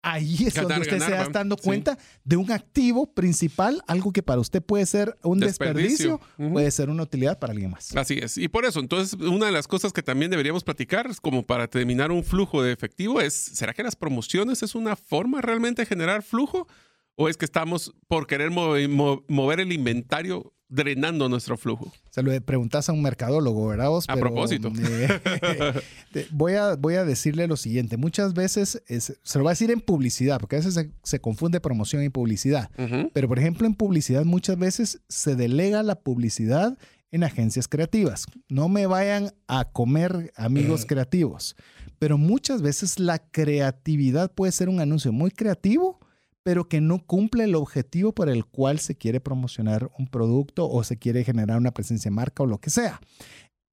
[0.04, 4.42] Ahí es donde usted se está dando cuenta de un activo principal, algo que para
[4.42, 7.96] usted puede ser un desperdicio, puede ser una utilidad para alguien más.
[7.96, 8.38] Así es.
[8.38, 12.12] Y por eso, entonces, una de las cosas que también deberíamos platicar, como para terminar
[12.12, 16.24] un flujo de efectivo, es, ¿será que las promociones es una forma realmente de generar
[16.24, 16.68] flujo?
[17.16, 21.94] ¿O es que estamos por querer mover el inventario drenando nuestro flujo?
[22.10, 24.06] Se lo preguntas a un mercadólogo, ¿verdad vos?
[24.08, 24.72] A propósito.
[24.80, 27.98] Eh, voy, a, voy a decirle lo siguiente.
[27.98, 32.04] Muchas veces, se lo voy a decir en publicidad, porque a veces se, confunde promoción
[32.04, 32.72] y publicidad.
[33.14, 36.78] Pero, por ejemplo, en publicidad muchas veces se delega la publicidad
[37.12, 38.26] en agencias creativas.
[38.48, 41.56] No me vayan a comer amigos creativos.
[42.00, 46.00] Pero muchas veces la creatividad puede ser un anuncio muy creativo
[46.44, 50.84] pero que no cumple el objetivo por el cual se quiere promocionar un producto o
[50.84, 53.00] se quiere generar una presencia de marca o lo que sea.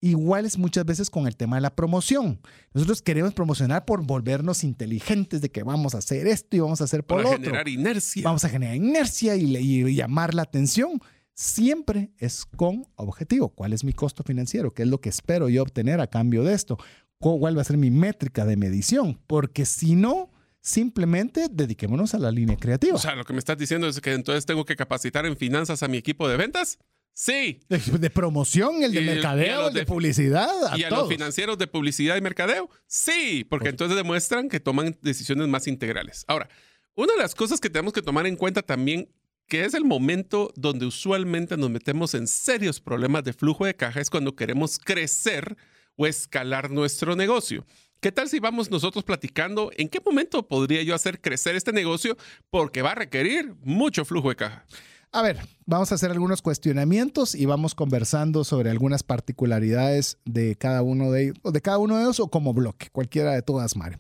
[0.01, 2.41] Igual es muchas veces con el tema de la promoción.
[2.73, 6.85] Nosotros queremos promocionar por volvernos inteligentes de que vamos a hacer esto y vamos a
[6.85, 8.23] hacer por Para generar inercia.
[8.23, 11.01] Vamos a generar inercia y, y llamar la atención.
[11.35, 13.49] Siempre es con objetivo.
[13.49, 14.73] ¿Cuál es mi costo financiero?
[14.73, 16.79] ¿Qué es lo que espero yo obtener a cambio de esto?
[17.19, 19.19] ¿Cuál va a ser mi métrica de medición?
[19.27, 20.31] Porque si no,
[20.69, 22.95] Simplemente dediquémonos a la línea creativa.
[22.95, 25.83] O sea, lo que me estás diciendo es que entonces tengo que capacitar en finanzas
[25.83, 26.79] a mi equipo de ventas.
[27.15, 27.61] Sí.
[27.71, 30.77] De, promoción, el de mercadeo, el de, publicidad.
[30.77, 32.69] y a los financieros de publicidad y mercadeo.
[32.87, 36.27] Sí, porque entonces demuestran que toman decisiones más integrales.
[36.29, 36.51] Ahora,
[36.95, 39.11] una de las cosas que tenemos que tomar en cuenta también,
[39.47, 44.03] que es el momento donde usualmente nos metemos en serios problemas de flujo de caja,
[44.03, 45.57] es cuando queremos crecer
[45.97, 47.65] o escalar nuestro negocio.
[48.01, 52.17] ¿Qué tal si vamos nosotros platicando en qué momento podría yo hacer crecer este negocio?
[52.49, 54.65] Porque va a requerir mucho flujo de caja.
[55.11, 60.83] A ver, vamos a hacer algunos cuestionamientos y vamos conversando sobre algunas particularidades de cada
[60.83, 63.99] uno de ellos, de cada uno de ellos o como bloque, cualquiera de todas, Mario.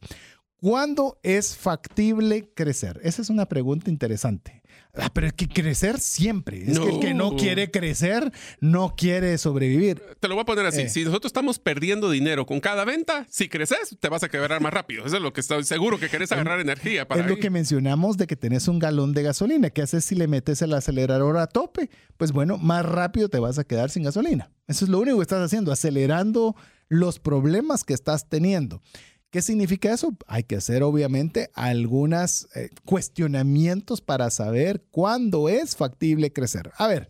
[0.61, 3.01] ¿Cuándo es factible crecer?
[3.03, 4.63] Esa es una pregunta interesante.
[4.95, 6.71] Ah, pero es que crecer siempre.
[6.71, 10.03] Es que el que no quiere crecer no quiere sobrevivir.
[10.19, 10.83] Te lo voy a poner así.
[10.83, 10.89] Eh.
[10.89, 14.73] Si nosotros estamos perdiendo dinero con cada venta, si creces, te vas a quebrar más
[14.73, 15.05] rápido.
[15.07, 17.23] Eso es lo que estoy seguro que querés agarrar energía para.
[17.23, 19.71] Es lo que mencionamos de que tenés un galón de gasolina.
[19.71, 21.91] ¿Qué haces si le metes el acelerador a tope?
[22.17, 24.51] Pues bueno, más rápido te vas a quedar sin gasolina.
[24.67, 26.57] Eso es lo único que estás haciendo, acelerando
[26.89, 28.83] los problemas que estás teniendo.
[29.31, 30.17] ¿Qué significa eso?
[30.27, 36.73] Hay que hacer obviamente algunos eh, cuestionamientos para saber cuándo es factible crecer.
[36.79, 37.09] A ver,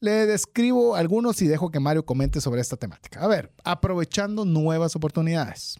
[0.00, 3.20] le describo algunos y dejo que Mario comente sobre esta temática.
[3.20, 5.78] A ver, aprovechando nuevas oportunidades,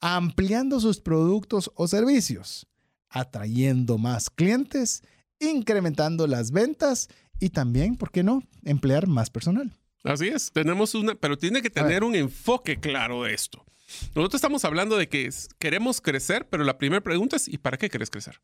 [0.00, 2.66] ampliando sus productos o servicios,
[3.08, 5.02] atrayendo más clientes,
[5.38, 7.08] incrementando las ventas
[7.38, 9.72] y también, ¿por qué no?, emplear más personal.
[10.02, 13.64] Así es, tenemos una, pero tiene que tener un enfoque claro de esto.
[14.14, 17.88] Nosotros estamos hablando de que queremos crecer, pero la primera pregunta es, ¿y para qué
[17.88, 18.40] quieres crecer?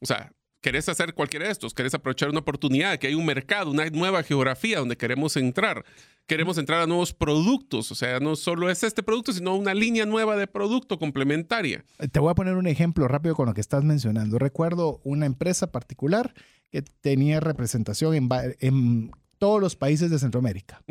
[0.00, 3.70] O sea, querés hacer cualquiera de estos, querés aprovechar una oportunidad, que hay un mercado,
[3.70, 5.84] una nueva geografía donde queremos entrar,
[6.26, 10.06] queremos entrar a nuevos productos, o sea, no solo es este producto, sino una línea
[10.06, 11.84] nueva de producto complementaria.
[12.12, 14.38] Te voy a poner un ejemplo rápido con lo que estás mencionando.
[14.38, 16.34] Recuerdo una empresa particular
[16.70, 18.28] que tenía representación en,
[18.60, 20.82] en todos los países de Centroamérica.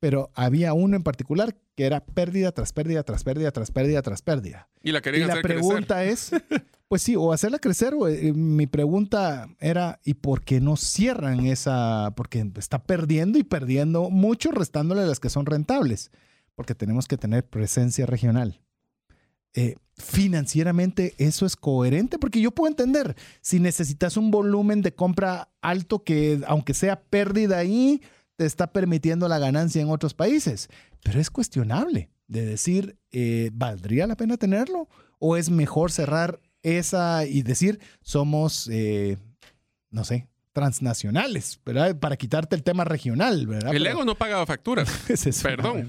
[0.00, 4.22] Pero había uno en particular que era pérdida tras pérdida, tras pérdida, tras pérdida, tras
[4.22, 4.68] pérdida.
[4.82, 6.30] Y la querían y la pregunta es,
[6.88, 11.46] pues sí, o hacerla crecer, o, eh, mi pregunta era, ¿y por qué no cierran
[11.46, 12.12] esa?
[12.16, 16.10] Porque está perdiendo y perdiendo mucho, restándole las que son rentables,
[16.54, 18.60] porque tenemos que tener presencia regional.
[19.54, 25.50] Eh, financieramente eso es coherente, porque yo puedo entender, si necesitas un volumen de compra
[25.60, 28.00] alto que aunque sea pérdida ahí,
[28.38, 30.68] te está permitiendo la ganancia en otros países,
[31.02, 34.88] pero es cuestionable de decir, eh, ¿valdría la pena tenerlo?
[35.18, 39.18] ¿O es mejor cerrar esa y decir, somos, eh,
[39.90, 41.98] no sé, transnacionales, ¿verdad?
[41.98, 43.74] Para quitarte el tema regional, ¿verdad?
[43.74, 44.88] El ego no paga facturas.
[45.42, 45.88] Perdón.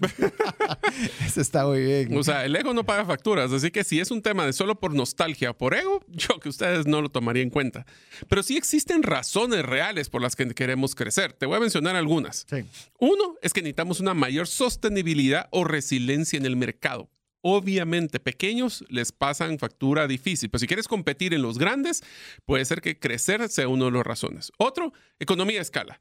[1.26, 2.18] Eso está muy bien.
[2.18, 4.80] O sea, el ego no paga facturas, así que si es un tema de solo
[4.80, 7.86] por nostalgia o por ego, yo que ustedes no lo tomaría en cuenta.
[8.28, 11.34] Pero sí existen razones reales por las que queremos crecer.
[11.34, 12.46] Te voy a mencionar algunas.
[12.50, 12.64] Sí.
[13.00, 17.10] Uno es que necesitamos una mayor sostenibilidad o resiliencia en el mercado
[17.42, 20.50] obviamente pequeños les pasan factura difícil.
[20.50, 22.04] Pero si quieres competir en los grandes,
[22.46, 24.52] puede ser que crecer sea una de las razones.
[24.58, 26.00] Otro, economía de escala.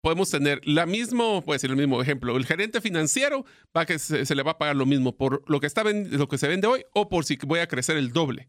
[0.00, 3.44] Podemos tener la misma, puede ser el mismo ejemplo, el gerente financiero
[3.76, 6.38] va que se, le va a pagar lo mismo por lo que, está lo que
[6.38, 8.48] se vende hoy o por si voy a crecer el doble.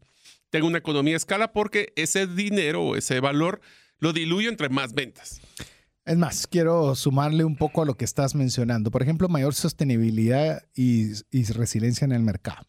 [0.50, 3.60] Tengo una economía de escala porque ese dinero o ese valor
[3.98, 5.40] lo diluyo entre más ventas.
[6.06, 8.90] Es más, quiero sumarle un poco a lo que estás mencionando.
[8.90, 11.14] Por ejemplo, mayor sostenibilidad y,
[11.52, 12.66] resiliencia en el mercado.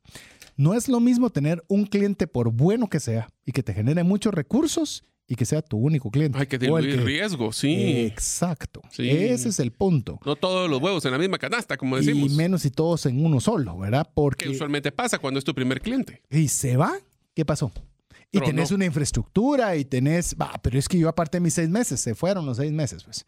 [0.56, 4.06] No es lo mismo tener un cliente, por bueno que sea, y que te genere
[4.06, 6.40] muchos recursos y que sea tu único cliente.
[6.40, 8.06] Hay que diluir riesgo, sí.
[8.06, 8.82] Exacto.
[8.98, 10.18] Ese es el punto.
[10.26, 12.32] No todos los huevos en la misma canasta, como decimos.
[12.32, 14.10] Y menos y todos en uno solo, ¿verdad?
[14.14, 14.48] Porque.
[14.48, 16.22] usualmente pasa cuando es tu primer cliente.
[16.30, 16.94] Y se va.
[17.34, 17.70] ¿Qué pasó?
[18.36, 21.70] Y tenés una infraestructura y tenés, va, pero es que yo aparte de mis seis
[21.70, 23.26] meses, se fueron los seis meses, pues.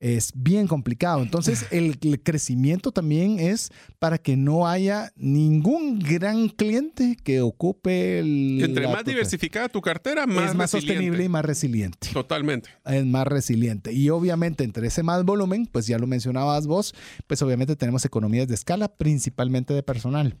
[0.00, 1.22] Es bien complicado.
[1.22, 8.62] Entonces, el, crecimiento también es para que no haya ningún gran cliente que ocupe el.
[8.64, 10.50] Entre más diversificada tu cartera, más.
[10.50, 12.08] Es más sostenible y más resiliente.
[12.14, 12.70] Totalmente.
[12.86, 13.92] Es más resiliente.
[13.92, 16.94] Y obviamente, entre ese más volumen, pues ya lo mencionabas vos,
[17.26, 20.38] pues obviamente tenemos economías de escala, principalmente de personal.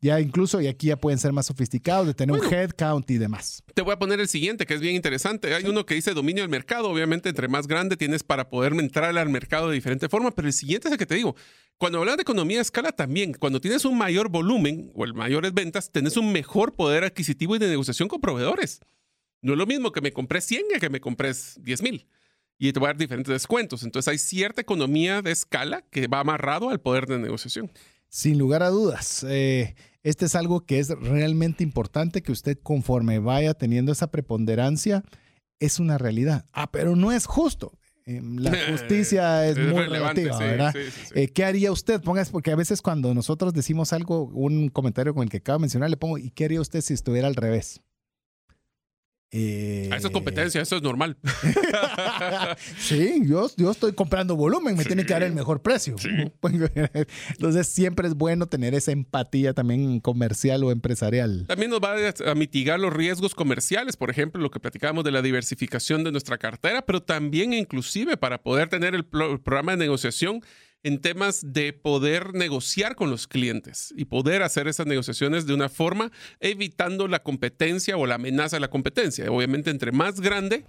[0.00, 3.18] Ya incluso, y aquí ya pueden ser más sofisticados, de tener un head count y
[3.18, 3.62] demás.
[3.74, 5.54] Te voy a poner el siguiente, que es bien interesante.
[5.54, 6.90] Hay uno que dice dominio del mercado.
[6.90, 10.54] Obviamente, entre más grande tienes para poder entrar al mercado de diferente forma, pero el
[10.54, 11.36] siguiente es el que te digo.
[11.78, 15.54] Cuando hablas de economía de escala también, cuando tienes un mayor volumen o el mayores
[15.54, 18.80] ventas, tienes un mejor poder adquisitivo y de negociación con proveedores.
[19.42, 22.06] No es lo mismo que me compré 100 que me compré 10 mil.
[22.58, 23.82] Y te voy a dar diferentes descuentos.
[23.82, 27.70] Entonces hay cierta economía de escala que va amarrado al poder de negociación.
[28.16, 29.26] Sin lugar a dudas.
[29.28, 35.04] Eh, este es algo que es realmente importante que usted conforme vaya teniendo esa preponderancia,
[35.60, 36.46] es una realidad.
[36.54, 37.72] Ah, pero no es justo.
[38.06, 40.74] Em, la justicia es, muy relativa, ¿verdad?
[41.14, 42.00] Eh, ¿Qué haría usted?
[42.00, 45.64] Pongas, porque a veces cuando nosotros decimos algo, un comentario con el que acabo de
[45.64, 47.82] mencionar, le pongo, ¿y qué haría usted si estuviera al revés?
[49.32, 49.90] Eh...
[49.94, 51.16] Eso es competencia, eso es normal.
[52.78, 55.96] sí, yo, yo estoy comprando volumen, me tiene que dar el mejor precio.
[57.30, 61.44] Entonces siempre es bueno tener esa empatía también comercial o empresarial.
[61.48, 61.96] También nos va
[62.30, 66.38] a mitigar los riesgos comerciales, por ejemplo, lo que platicábamos de la diversificación de nuestra
[66.38, 70.42] cartera, pero también inclusive para poder tener el programa de negociación
[70.82, 75.68] en temas de poder negociar con los clientes y poder hacer esas negociaciones de una
[75.68, 79.30] forma evitando la competencia o la amenaza de la competencia.
[79.30, 80.64] Obviamente, entre más grande,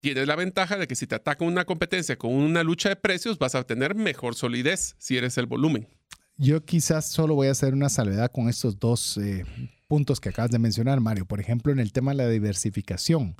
[0.00, 3.38] tienes la ventaja de que si te ataca una competencia con una lucha de precios,
[3.38, 5.88] vas a tener mejor solidez si eres el volumen.
[6.36, 9.44] Yo quizás solo voy a hacer una salvedad con estos dos eh,
[9.88, 11.24] puntos que acabas de mencionar, Mario.
[11.26, 13.36] Por ejemplo, en el tema de la diversificación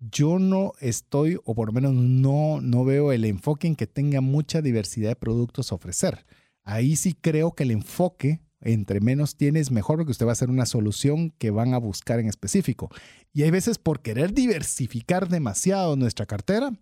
[0.00, 4.20] yo no estoy, o por lo menos no, no veo el enfoque en que tenga
[4.20, 6.24] mucha diversidad de productos a ofrecer.
[6.64, 10.50] Ahí sí creo que el enfoque, entre menos tienes, mejor porque usted va a hacer
[10.50, 12.90] una solución que van a buscar en específico.
[13.32, 16.72] Y hay veces por querer diversificar demasiado nuestra cartera,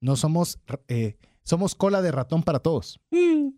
[0.00, 0.58] no somos,
[0.88, 3.00] eh, somos cola de ratón para todos.
[3.10, 3.48] Mm.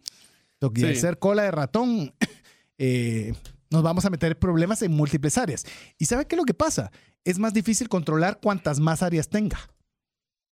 [0.95, 2.15] Ser cola de ratón,
[2.79, 3.35] eh,
[3.71, 5.65] nos vamos a meter problemas en múltiples áreas.
[5.99, 6.91] ¿Y sabe qué es lo que pasa?
[7.25, 9.59] Es más difícil controlar cuantas más áreas tenga.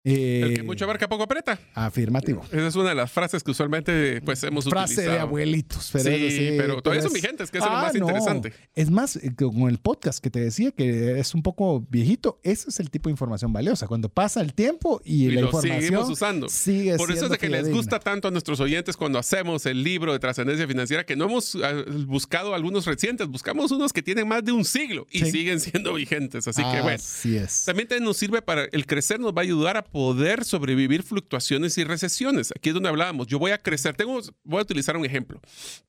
[0.03, 1.59] El Eh, que mucho abarca poco aprieta.
[1.75, 2.43] Afirmativo.
[2.51, 5.15] Esa es una de las frases que usualmente pues hemos Frase utilizado.
[5.15, 5.89] de abuelitos.
[5.93, 7.99] Pero sí, pero todavía son es- vigentes, que es lo Ah, más no.
[8.07, 8.53] interesante.
[8.73, 12.69] Es más, eh, con el podcast que te decía que es un poco viejito, ese
[12.69, 13.87] es el tipo de información valiosa.
[13.87, 16.49] Cuando pasa el tiempo y, Y la lo información seguimos usando.
[16.49, 19.83] sigue Por eso es de que les gusta tanto a nuestros oyentes cuando hacemos el
[19.83, 24.27] libro de trascendencia financiera, que no hemos ah, buscado algunos recientes, buscamos unos que tienen
[24.27, 25.31] más de un siglo y Sí.
[25.31, 26.47] siguen siendo vigentes.
[26.47, 26.95] Así que bueno.
[26.95, 27.65] Así es.
[27.65, 31.83] También nos sirve para el crecer, nos va a ayudar a poder sobrevivir fluctuaciones y
[31.83, 32.51] recesiones.
[32.55, 33.27] Aquí es donde hablábamos.
[33.27, 33.95] Yo voy a crecer.
[33.95, 35.39] Tengo, voy a utilizar un ejemplo.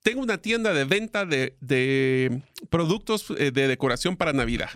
[0.02, 4.70] Tengo una tienda de venta de, de productos eh, de decoración para Navidad.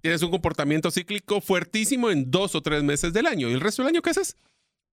[0.00, 3.48] Tienes un comportamiento cíclico fuertísimo en dos o tres meses del año.
[3.48, 4.36] ¿Y el resto del año qué haces?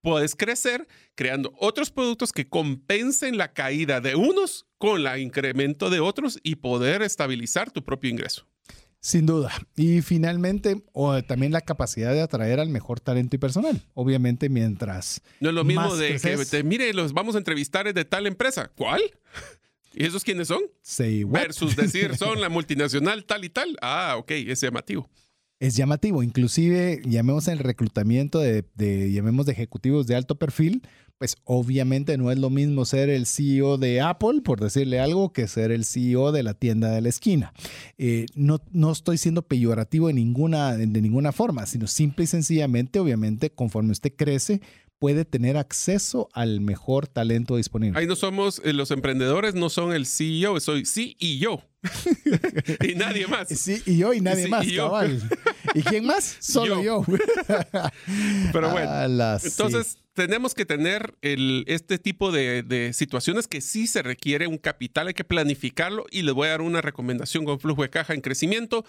[0.02, 6.00] Puedes crecer creando otros productos que compensen la caída de unos con el incremento de
[6.00, 8.46] otros y poder estabilizar tu propio ingreso.
[9.02, 9.50] Sin duda.
[9.76, 13.82] Y finalmente, o también la capacidad de atraer al mejor talento y personal.
[13.94, 18.04] Obviamente, mientras No es lo mismo de que, te, mire, los vamos a entrevistar de
[18.04, 18.70] tal empresa.
[18.76, 19.00] ¿Cuál?
[19.94, 20.60] ¿Y esos quiénes son?
[20.82, 23.76] say what Versus decir, son la multinacional tal y tal.
[23.80, 25.08] Ah, ok, es llamativo.
[25.58, 26.22] es llamativo.
[26.22, 30.82] Inclusive, llamemos el reclutamiento de, de- llamemos de ejecutivos de alto perfil,
[31.20, 35.48] pues obviamente no es lo mismo ser el CEO de Apple, por decirle algo, que
[35.48, 37.52] ser el CEO de la tienda de la esquina.
[37.98, 43.00] Eh, no, no estoy siendo peyorativo de ninguna, de ninguna forma, sino simple y sencillamente,
[43.00, 44.62] obviamente, conforme usted crece,
[44.98, 47.98] puede tener acceso al mejor talento disponible.
[48.00, 51.60] Ahí no somos, eh, los emprendedores no son el CEO, soy sí y yo.
[52.86, 53.48] y nadie más.
[53.58, 54.86] Sí, y yo y nadie Sí, más, y yo.
[54.86, 55.20] cabal.
[55.74, 56.36] ¿Y quién más?
[56.40, 57.04] Solo yo.
[58.52, 58.90] Pero bueno.
[58.90, 59.48] Ala, sí.
[59.48, 64.58] Entonces, tenemos que tener el, este tipo de, de situaciones que sí se requiere un
[64.58, 68.14] capital, hay que planificarlo y les voy a dar una recomendación con flujo de caja
[68.14, 68.84] en crecimiento.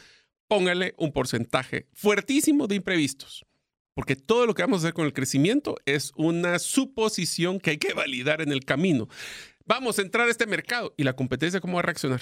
[0.48, 3.46] Póngale un porcentaje fuertísimo de imprevistos.
[3.94, 7.78] Porque todo lo que vamos a hacer con el crecimiento es una suposición que hay
[7.78, 9.08] que validar en el camino.
[9.66, 12.22] Vamos a entrar a este mercado y la competencia, ¿cómo va a reaccionar?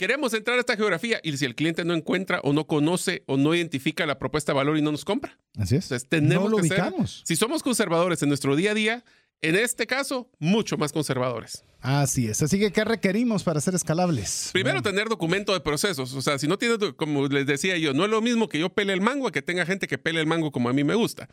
[0.00, 3.36] Queremos entrar a esta geografía y si el cliente no encuentra o no conoce o
[3.36, 5.36] no identifica la propuesta de valor y no nos compra.
[5.58, 5.84] Así es.
[5.84, 7.22] Entonces, tenemos no lo que ser ubicamos.
[7.26, 9.04] si somos conservadores en nuestro día a día,
[9.42, 11.66] en este caso, mucho más conservadores.
[11.80, 12.42] Así es.
[12.42, 14.48] Así que, ¿qué requerimos para ser escalables?
[14.54, 16.14] Primero, tener documento de procesos.
[16.14, 18.70] O sea, si no tienes, como les decía yo, no es lo mismo que yo
[18.70, 20.94] pele el mango a que tenga gente que pele el mango como a mí me
[20.94, 21.28] gusta.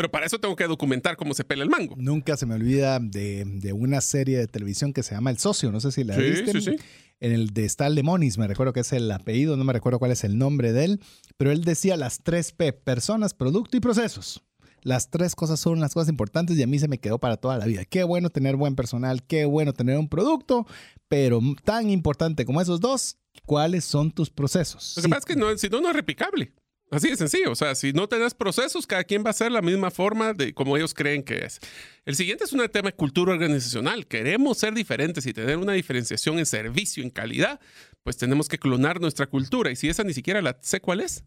[0.00, 1.94] Pero para eso tengo que documentar cómo se pela el mango.
[1.98, 5.70] Nunca se me olvida de, de una serie de televisión que se llama El Socio.
[5.70, 6.52] No sé si la Sí, viste.
[6.52, 6.76] sí, sí.
[7.20, 10.10] En el de Stal Lemonis, me recuerdo que es el apellido, no me recuerdo cuál
[10.12, 11.00] es el nombre de él,
[11.36, 14.42] pero él decía las tres P, personas, producto y procesos.
[14.80, 17.58] Las tres cosas son las cosas importantes y a mí se me quedó para toda
[17.58, 17.84] la vida.
[17.84, 20.66] Qué bueno tener buen personal, qué bueno tener un producto,
[21.08, 24.94] pero tan importante como esos dos, ¿cuáles son tus procesos?
[24.96, 26.54] Lo que Sí, pasa es que no, si no, no es replicable.
[26.90, 27.52] Así de sencillo.
[27.52, 30.52] O sea, si no tenés procesos, cada quien va a hacer la misma forma de
[30.52, 31.60] como ellos creen que es.
[32.04, 34.06] El siguiente es un tema de cultura organizacional.
[34.06, 37.60] Queremos ser diferentes y tener una diferenciación en servicio, en calidad,
[38.02, 39.70] pues tenemos que clonar nuestra cultura.
[39.70, 41.22] Y si esa ni siquiera la sé cuál es,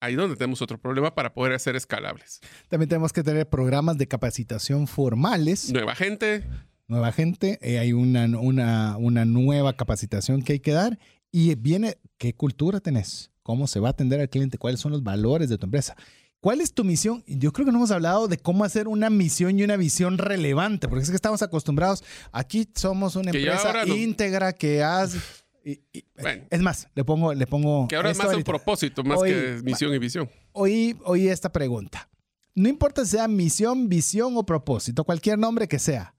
[0.00, 2.40] ahí donde tenemos otro problema para poder hacer escalables.
[2.68, 5.72] También tenemos que tener programas de capacitación formales.
[5.72, 6.44] Nueva gente,
[6.88, 10.98] nueva gente, eh, hay una, una, una nueva capacitación que hay que dar
[11.30, 15.04] y viene qué cultura tenés, cómo se va a atender al cliente, cuáles son los
[15.04, 15.94] valores de tu empresa.
[16.40, 17.22] ¿Cuál es tu misión?
[17.26, 20.88] Yo creo que no hemos hablado de cómo hacer una misión y una visión relevante,
[20.88, 25.18] porque es que estamos acostumbrados, aquí somos una Que empresa no- íntegra que hace...
[25.64, 26.44] y- y- Bueno.
[26.50, 28.46] Es más, le pongo, le pongo que ahora es más un ahorita.
[28.50, 30.28] propósito, más Hoy- que misión y visión.
[30.52, 32.10] Oí, oí esta pregunta.
[32.54, 36.14] No importa si sea misión, visión o propósito, cualquier nombre que sea,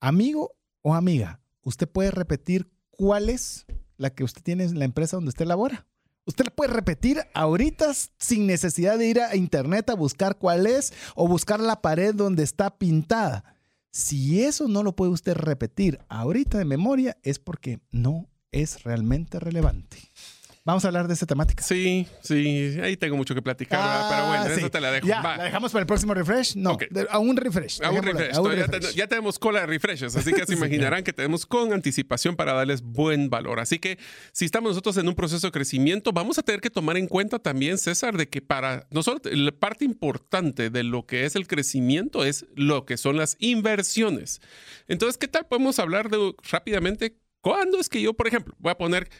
[0.00, 3.64] amigo o amiga, usted puede repetir cuál es
[3.96, 5.86] la que usted tiene en la empresa donde usted labora.
[6.24, 11.26] Usted puede repetir ahorita sin necesidad de ir a internet a buscar cuál es o
[11.26, 13.56] buscar la pared donde está pintada.
[13.90, 19.40] Si eso no lo puede usted repetir ahorita de memoria es porque no es realmente
[19.40, 19.98] relevante.
[20.64, 21.60] Vamos a hablar de esta temática.
[21.64, 24.08] Sí, sí, ahí tengo mucho que platicar, ¿verdad?
[24.08, 24.60] pero bueno, Ah, sí.
[24.60, 25.08] eso te la dejo.
[25.08, 25.36] Ya, Va.
[25.36, 26.54] ¿La dejamos para el próximo refresh?
[26.54, 27.82] No, de- a un refresh.
[27.82, 28.36] A un refresh.
[28.36, 28.86] a un Todavía refresh.
[28.90, 32.36] ten- ya tenemos cola de refreshes, así que se Sí, imaginarán que tenemos con anticipación
[32.36, 33.58] para darles buen valor.
[33.58, 33.98] Así que
[34.30, 37.40] si estamos nosotros en un proceso de crecimiento, vamos a tener que tomar en cuenta
[37.40, 42.24] también, César, de que para nosotros la parte importante de lo que es el crecimiento
[42.24, 44.40] es lo que son las inversiones.
[44.86, 47.16] Entonces, ¿qué tal podemos hablar de rápidamente?
[47.40, 49.10] ¿Cuándo es que yo, por ejemplo, voy a poner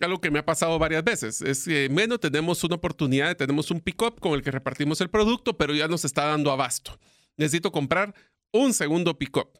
[0.00, 1.42] algo que me ha pasado varias veces.
[1.42, 5.56] Es que, bueno, tenemos una oportunidad, tenemos un pick-up con el que repartimos el producto,
[5.56, 6.98] pero ya nos está dando abasto.
[7.36, 8.14] Necesito comprar
[8.52, 9.50] un segundo pick-up.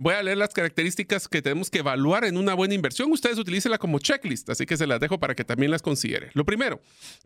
[0.00, 3.10] Voy a leer las características que tenemos que evaluar en una buena inversión.
[3.10, 6.30] Ustedes utilícenla como checklist, así que se las dejo para que también las considere.
[6.34, 6.80] Lo primero,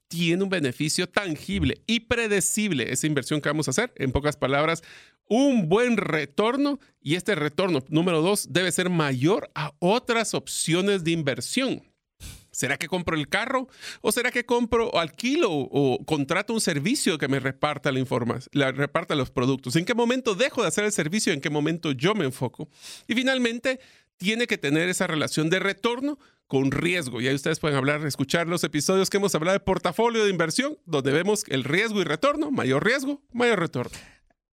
[0.08, 3.92] tiene un beneficio tangible y predecible esa inversión que vamos a hacer.
[3.96, 4.82] En pocas palabras,
[5.28, 11.10] un buen retorno y este retorno, número dos, debe ser mayor a otras opciones de
[11.10, 11.82] inversión.
[12.52, 13.66] ¿Será que compro el carro?
[14.02, 18.02] ¿O será que compro o alquilo o contrato un servicio que me reparta la
[18.52, 19.74] la reparta los productos?
[19.76, 21.32] ¿En qué momento dejo de hacer el servicio?
[21.32, 22.68] ¿En qué momento yo me enfoco?
[23.08, 23.80] Y finalmente,
[24.22, 27.20] tiene que tener esa relación de retorno con riesgo.
[27.20, 30.78] Y ahí ustedes pueden hablar, escuchar los episodios que hemos hablado de portafolio de inversión,
[30.84, 33.96] donde vemos el riesgo y retorno, mayor riesgo, mayor retorno.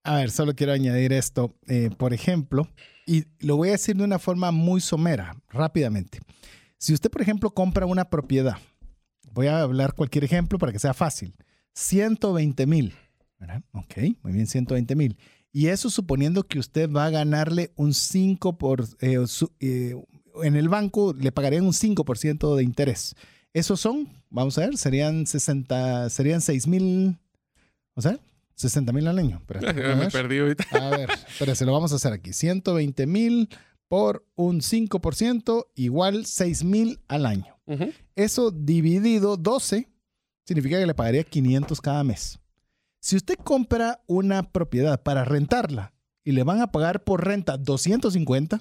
[0.04, 1.56] A ver, solo quiero añadir esto.
[1.68, 2.68] Eh, por ejemplo,
[3.06, 6.20] y lo voy a decir de una forma muy somera, rápidamente.
[6.80, 8.58] Si usted, por ejemplo, compra una propiedad,
[9.32, 11.36] voy a hablar cualquier ejemplo para que sea fácil,
[11.74, 12.94] 120 mil,
[13.72, 15.18] Ok, muy bien, 120 mil.
[15.52, 19.18] Y eso suponiendo que usted va a ganarle un 5 por, eh,
[19.60, 19.96] eh,
[20.44, 23.16] en el banco le pagarían un 5% de interés.
[23.54, 27.18] Esos son, vamos a ver, serían 60, serían 6 mil,
[27.96, 28.20] o sea,
[28.56, 29.42] 60 mil al año.
[29.50, 30.66] me perdí ahorita.
[30.72, 31.10] A ver,
[31.40, 32.34] pero se lo vamos a hacer aquí.
[32.34, 33.50] 120 mil
[33.90, 37.58] por un 5% igual 6 mil al año.
[38.16, 39.90] Eso dividido 12
[40.46, 42.40] significa que le pagaría 500 cada mes.
[43.00, 48.60] Si usted compra una propiedad para rentarla y le van a pagar por renta 250,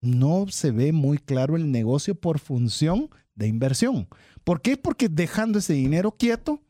[0.00, 4.08] no se ve muy claro el negocio por función de inversión.
[4.44, 4.76] ¿Por qué?
[4.76, 6.62] Porque dejando ese dinero quieto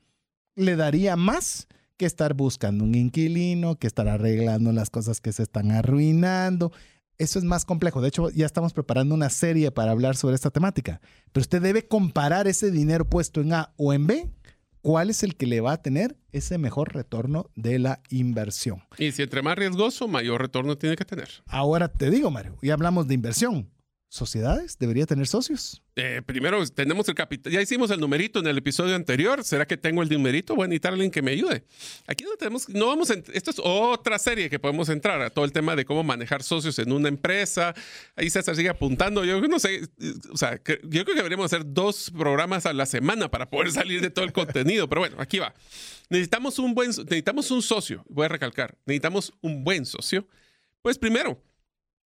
[0.55, 5.43] le daría más que estar buscando un inquilino, que estar arreglando las cosas que se
[5.43, 6.73] están arruinando,
[7.23, 8.01] eso es más complejo.
[8.01, 11.01] De hecho, ya estamos preparando una serie para hablar sobre esta temática.
[11.33, 14.31] Pero usted debe comparar ese dinero puesto en A o en B.
[14.81, 18.83] ¿Cuál es el que le va a tener ese mejor retorno de la inversión?
[18.99, 21.29] Y si entre más riesgoso, mayor retorno tiene que tener.
[21.47, 23.71] Ahora te digo, Mario, ya hablamos de inversión
[24.13, 24.77] sociedades?
[24.79, 25.83] ¿Debería tener socios?
[25.97, 27.51] Eh, primero, tenemos el capital.
[27.51, 29.43] Ya hicimos el numerito en el episodio anterior.
[29.43, 30.55] ¿Será que tengo el numerito?
[30.55, 31.65] Voy a necesitar a alguien que me ayude.
[32.07, 35.47] Aquí no tenemos, no vamos a, esto es otra serie que podemos entrar a todo
[35.47, 37.75] el tema de cómo manejar socios en una empresa.
[38.15, 39.25] Ahí César sigue apuntando.
[39.25, 39.89] Yo no sé,
[40.31, 44.03] o sea, yo creo que deberíamos hacer dos programas a la semana para poder salir
[44.03, 44.91] de todo el contenido.
[44.91, 45.55] Pero bueno, aquí va.
[46.11, 48.05] Necesitamos un buen, necesitamos un socio.
[48.11, 50.29] Voy a recalcar, necesitamos un buen socio.
[50.83, 51.41] Pues primero,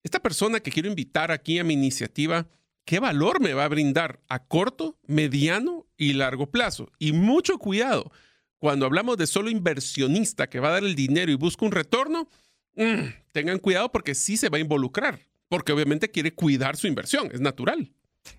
[0.07, 2.47] esta persona que quiero invitar aquí a mi iniciativa,
[2.85, 6.89] ¿qué valor me va a brindar a corto, mediano y largo plazo?
[6.97, 8.09] Y mucho cuidado,
[8.57, 12.29] cuando hablamos de solo inversionista que va a dar el dinero y busca un retorno,
[12.75, 17.29] mm, tengan cuidado porque sí se va a involucrar, porque obviamente quiere cuidar su inversión,
[17.33, 17.91] es natural.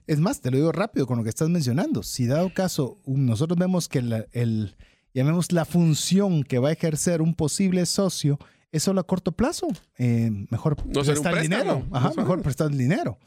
[0.07, 2.03] Es más, te lo digo rápido con lo que estás mencionando.
[2.03, 4.03] Si dado caso, nosotros vemos que
[5.13, 8.39] llamemos la función que va a ejercer un posible socio
[8.73, 9.69] es solo a corto plazo.
[9.97, 11.87] Eh, mejor prestar el dinero.
[11.91, 13.19] Ajá, mejor prestar el dinero.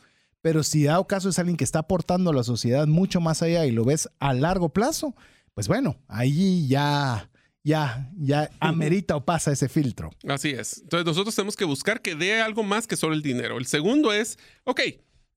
[0.42, 3.66] Pero si dado caso es alguien que está aportando a la sociedad mucho más allá
[3.66, 5.16] y lo ves a largo plazo,
[5.54, 7.30] pues bueno, ahí ya,
[7.64, 10.10] ya, ya amerita o pasa ese filtro.
[10.28, 10.80] Así es.
[10.82, 13.60] Entonces nosotros tenemos que buscar que dé algo más que solo el dinero.
[13.60, 14.82] El segundo es, ok,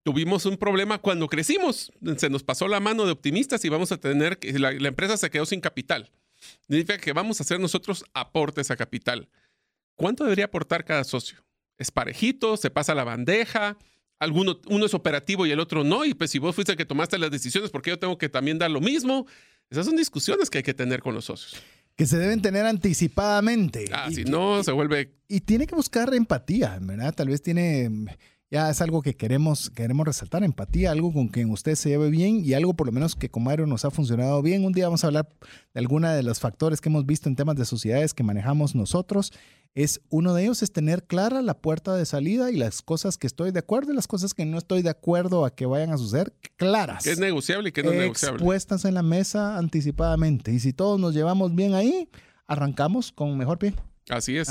[0.03, 3.99] tuvimos un problema cuando crecimos, se nos pasó la mano de optimistas y vamos a
[3.99, 6.11] tener que la, la empresa se quedó sin capital.
[6.67, 9.29] Significa que vamos a hacer nosotros aportes a capital.
[9.95, 11.45] ¿Cuánto debería aportar cada socio?
[11.79, 12.57] ¿Es parejito?
[12.57, 13.77] ¿Se pasa la bandeja?
[14.19, 16.85] Alguno, uno es operativo y el otro no, y pues si vos fuiste el que
[16.85, 19.27] tomaste las decisiones, ¿por qué yo tengo que también dar lo mismo?
[19.71, 21.61] Esas son discusiones que hay que tener con los socios.
[21.97, 23.87] Que se deben tener anticipadamente.
[23.93, 25.15] Ah, si no, se vuelve...
[25.29, 27.15] Y tiene que buscar empatía, ¿verdad?
[27.15, 27.91] Tal vez tiene
[28.55, 32.45] ya es algo que queremos, queremos resaltar, empatía, algo con quien usted se lleve bien
[32.45, 34.65] y algo por lo menos que con Mario nos ha funcionado bien.
[34.65, 35.29] Un día vamos a hablar
[35.73, 39.33] de alguna de los factores que hemos visto en temas de sociedades que manejamos nosotros.
[39.75, 43.27] Es uno de ellos es tener clara la puerta de salida y las cosas que
[43.27, 45.99] estoy de acuerdo y las cosas que no estoy de acuerdo a que vayan a
[45.99, 47.03] suceder claras.
[47.03, 48.37] ¿Qué es negociable y qué no es negociable?
[48.37, 50.53] Expuestas en la mesa anticipadamente.
[50.53, 52.09] Y si todos nos llevamos bien ahí,
[52.47, 53.75] arrancamos con mejor pie.
[54.11, 54.49] Así es.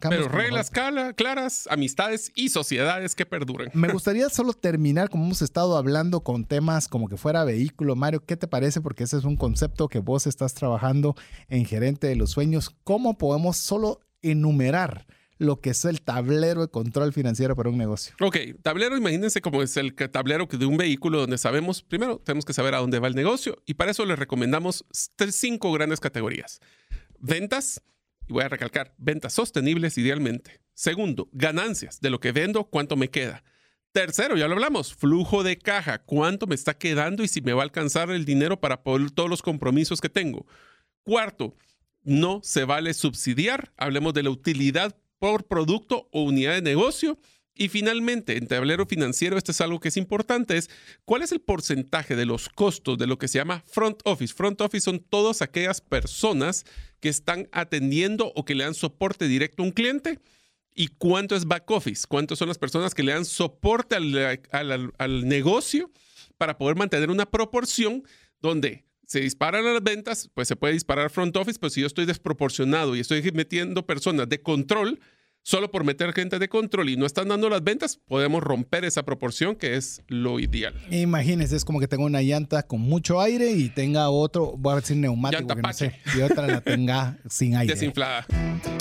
[0.00, 3.70] Pero reglas claras, amistades y sociedades que perduren.
[3.74, 7.96] Me gustaría solo terminar, como hemos estado hablando con temas como que fuera vehículo.
[7.96, 8.80] Mario, ¿qué te parece?
[8.80, 11.16] Porque ese es un concepto que vos estás trabajando
[11.48, 12.70] en Gerente de los Sueños.
[12.84, 15.06] ¿Cómo podemos solo enumerar?
[15.42, 18.14] lo que es el tablero de control financiero para un negocio.
[18.20, 22.52] Ok, tablero, imagínense como es el tablero de un vehículo donde sabemos, primero, tenemos que
[22.52, 24.84] saber a dónde va el negocio y para eso les recomendamos
[25.30, 26.60] cinco grandes categorías.
[27.18, 27.82] Ventas,
[28.28, 30.60] y voy a recalcar, ventas sostenibles idealmente.
[30.74, 33.42] Segundo, ganancias de lo que vendo, cuánto me queda.
[33.90, 37.62] Tercero, ya lo hablamos, flujo de caja, cuánto me está quedando y si me va
[37.62, 40.46] a alcanzar el dinero para poder todos los compromisos que tengo.
[41.02, 41.56] Cuarto,
[42.04, 47.18] no se vale subsidiar, hablemos de la utilidad por producto o unidad de negocio.
[47.54, 50.70] Y finalmente, en tablero financiero, esto es algo que es importante, es
[51.04, 54.32] cuál es el porcentaje de los costos de lo que se llama front office.
[54.32, 56.64] Front office son todas aquellas personas
[57.00, 60.18] que están atendiendo o que le dan soporte directo a un cliente.
[60.74, 62.06] ¿Y cuánto es back office?
[62.08, 65.90] ¿Cuántas son las personas que le dan soporte al, al negocio
[66.38, 68.02] para poder mantener una proporción
[68.40, 72.06] donde se disparan las ventas, pues se puede disparar front office, pero si yo estoy
[72.06, 75.00] desproporcionado y estoy metiendo personas de control,
[75.42, 79.02] solo por meter gente de control y no están dando las ventas, podemos romper esa
[79.04, 80.74] proporción que es lo ideal.
[80.90, 84.76] Imagínense, es como que tengo una llanta con mucho aire y tenga otro, voy a
[84.76, 87.74] decir neumático, que no sé, y otra la tenga sin aire.
[87.74, 88.26] Desinflada.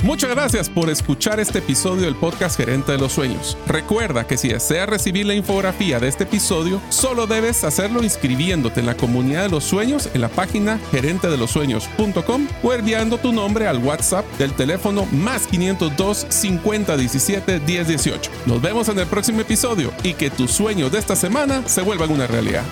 [0.04, 3.58] Muchas gracias por escuchar este episodio del podcast Gerente de los Sueños.
[3.68, 8.88] Recuerda que si deseas recibir la infografía de este episodio, solo debes hacerlo inscribiéndote en
[8.88, 14.26] la comunidad de los sueños en la página gerentedelosueños.com o enviando tu nombre al WhatsApp
[14.38, 16.26] del teléfono más 502
[16.60, 18.32] 50 17 10 18.
[18.46, 22.12] Nos vemos en el próximo episodio y que tus sueños de esta semana se vuelvan
[22.12, 22.64] una realidad.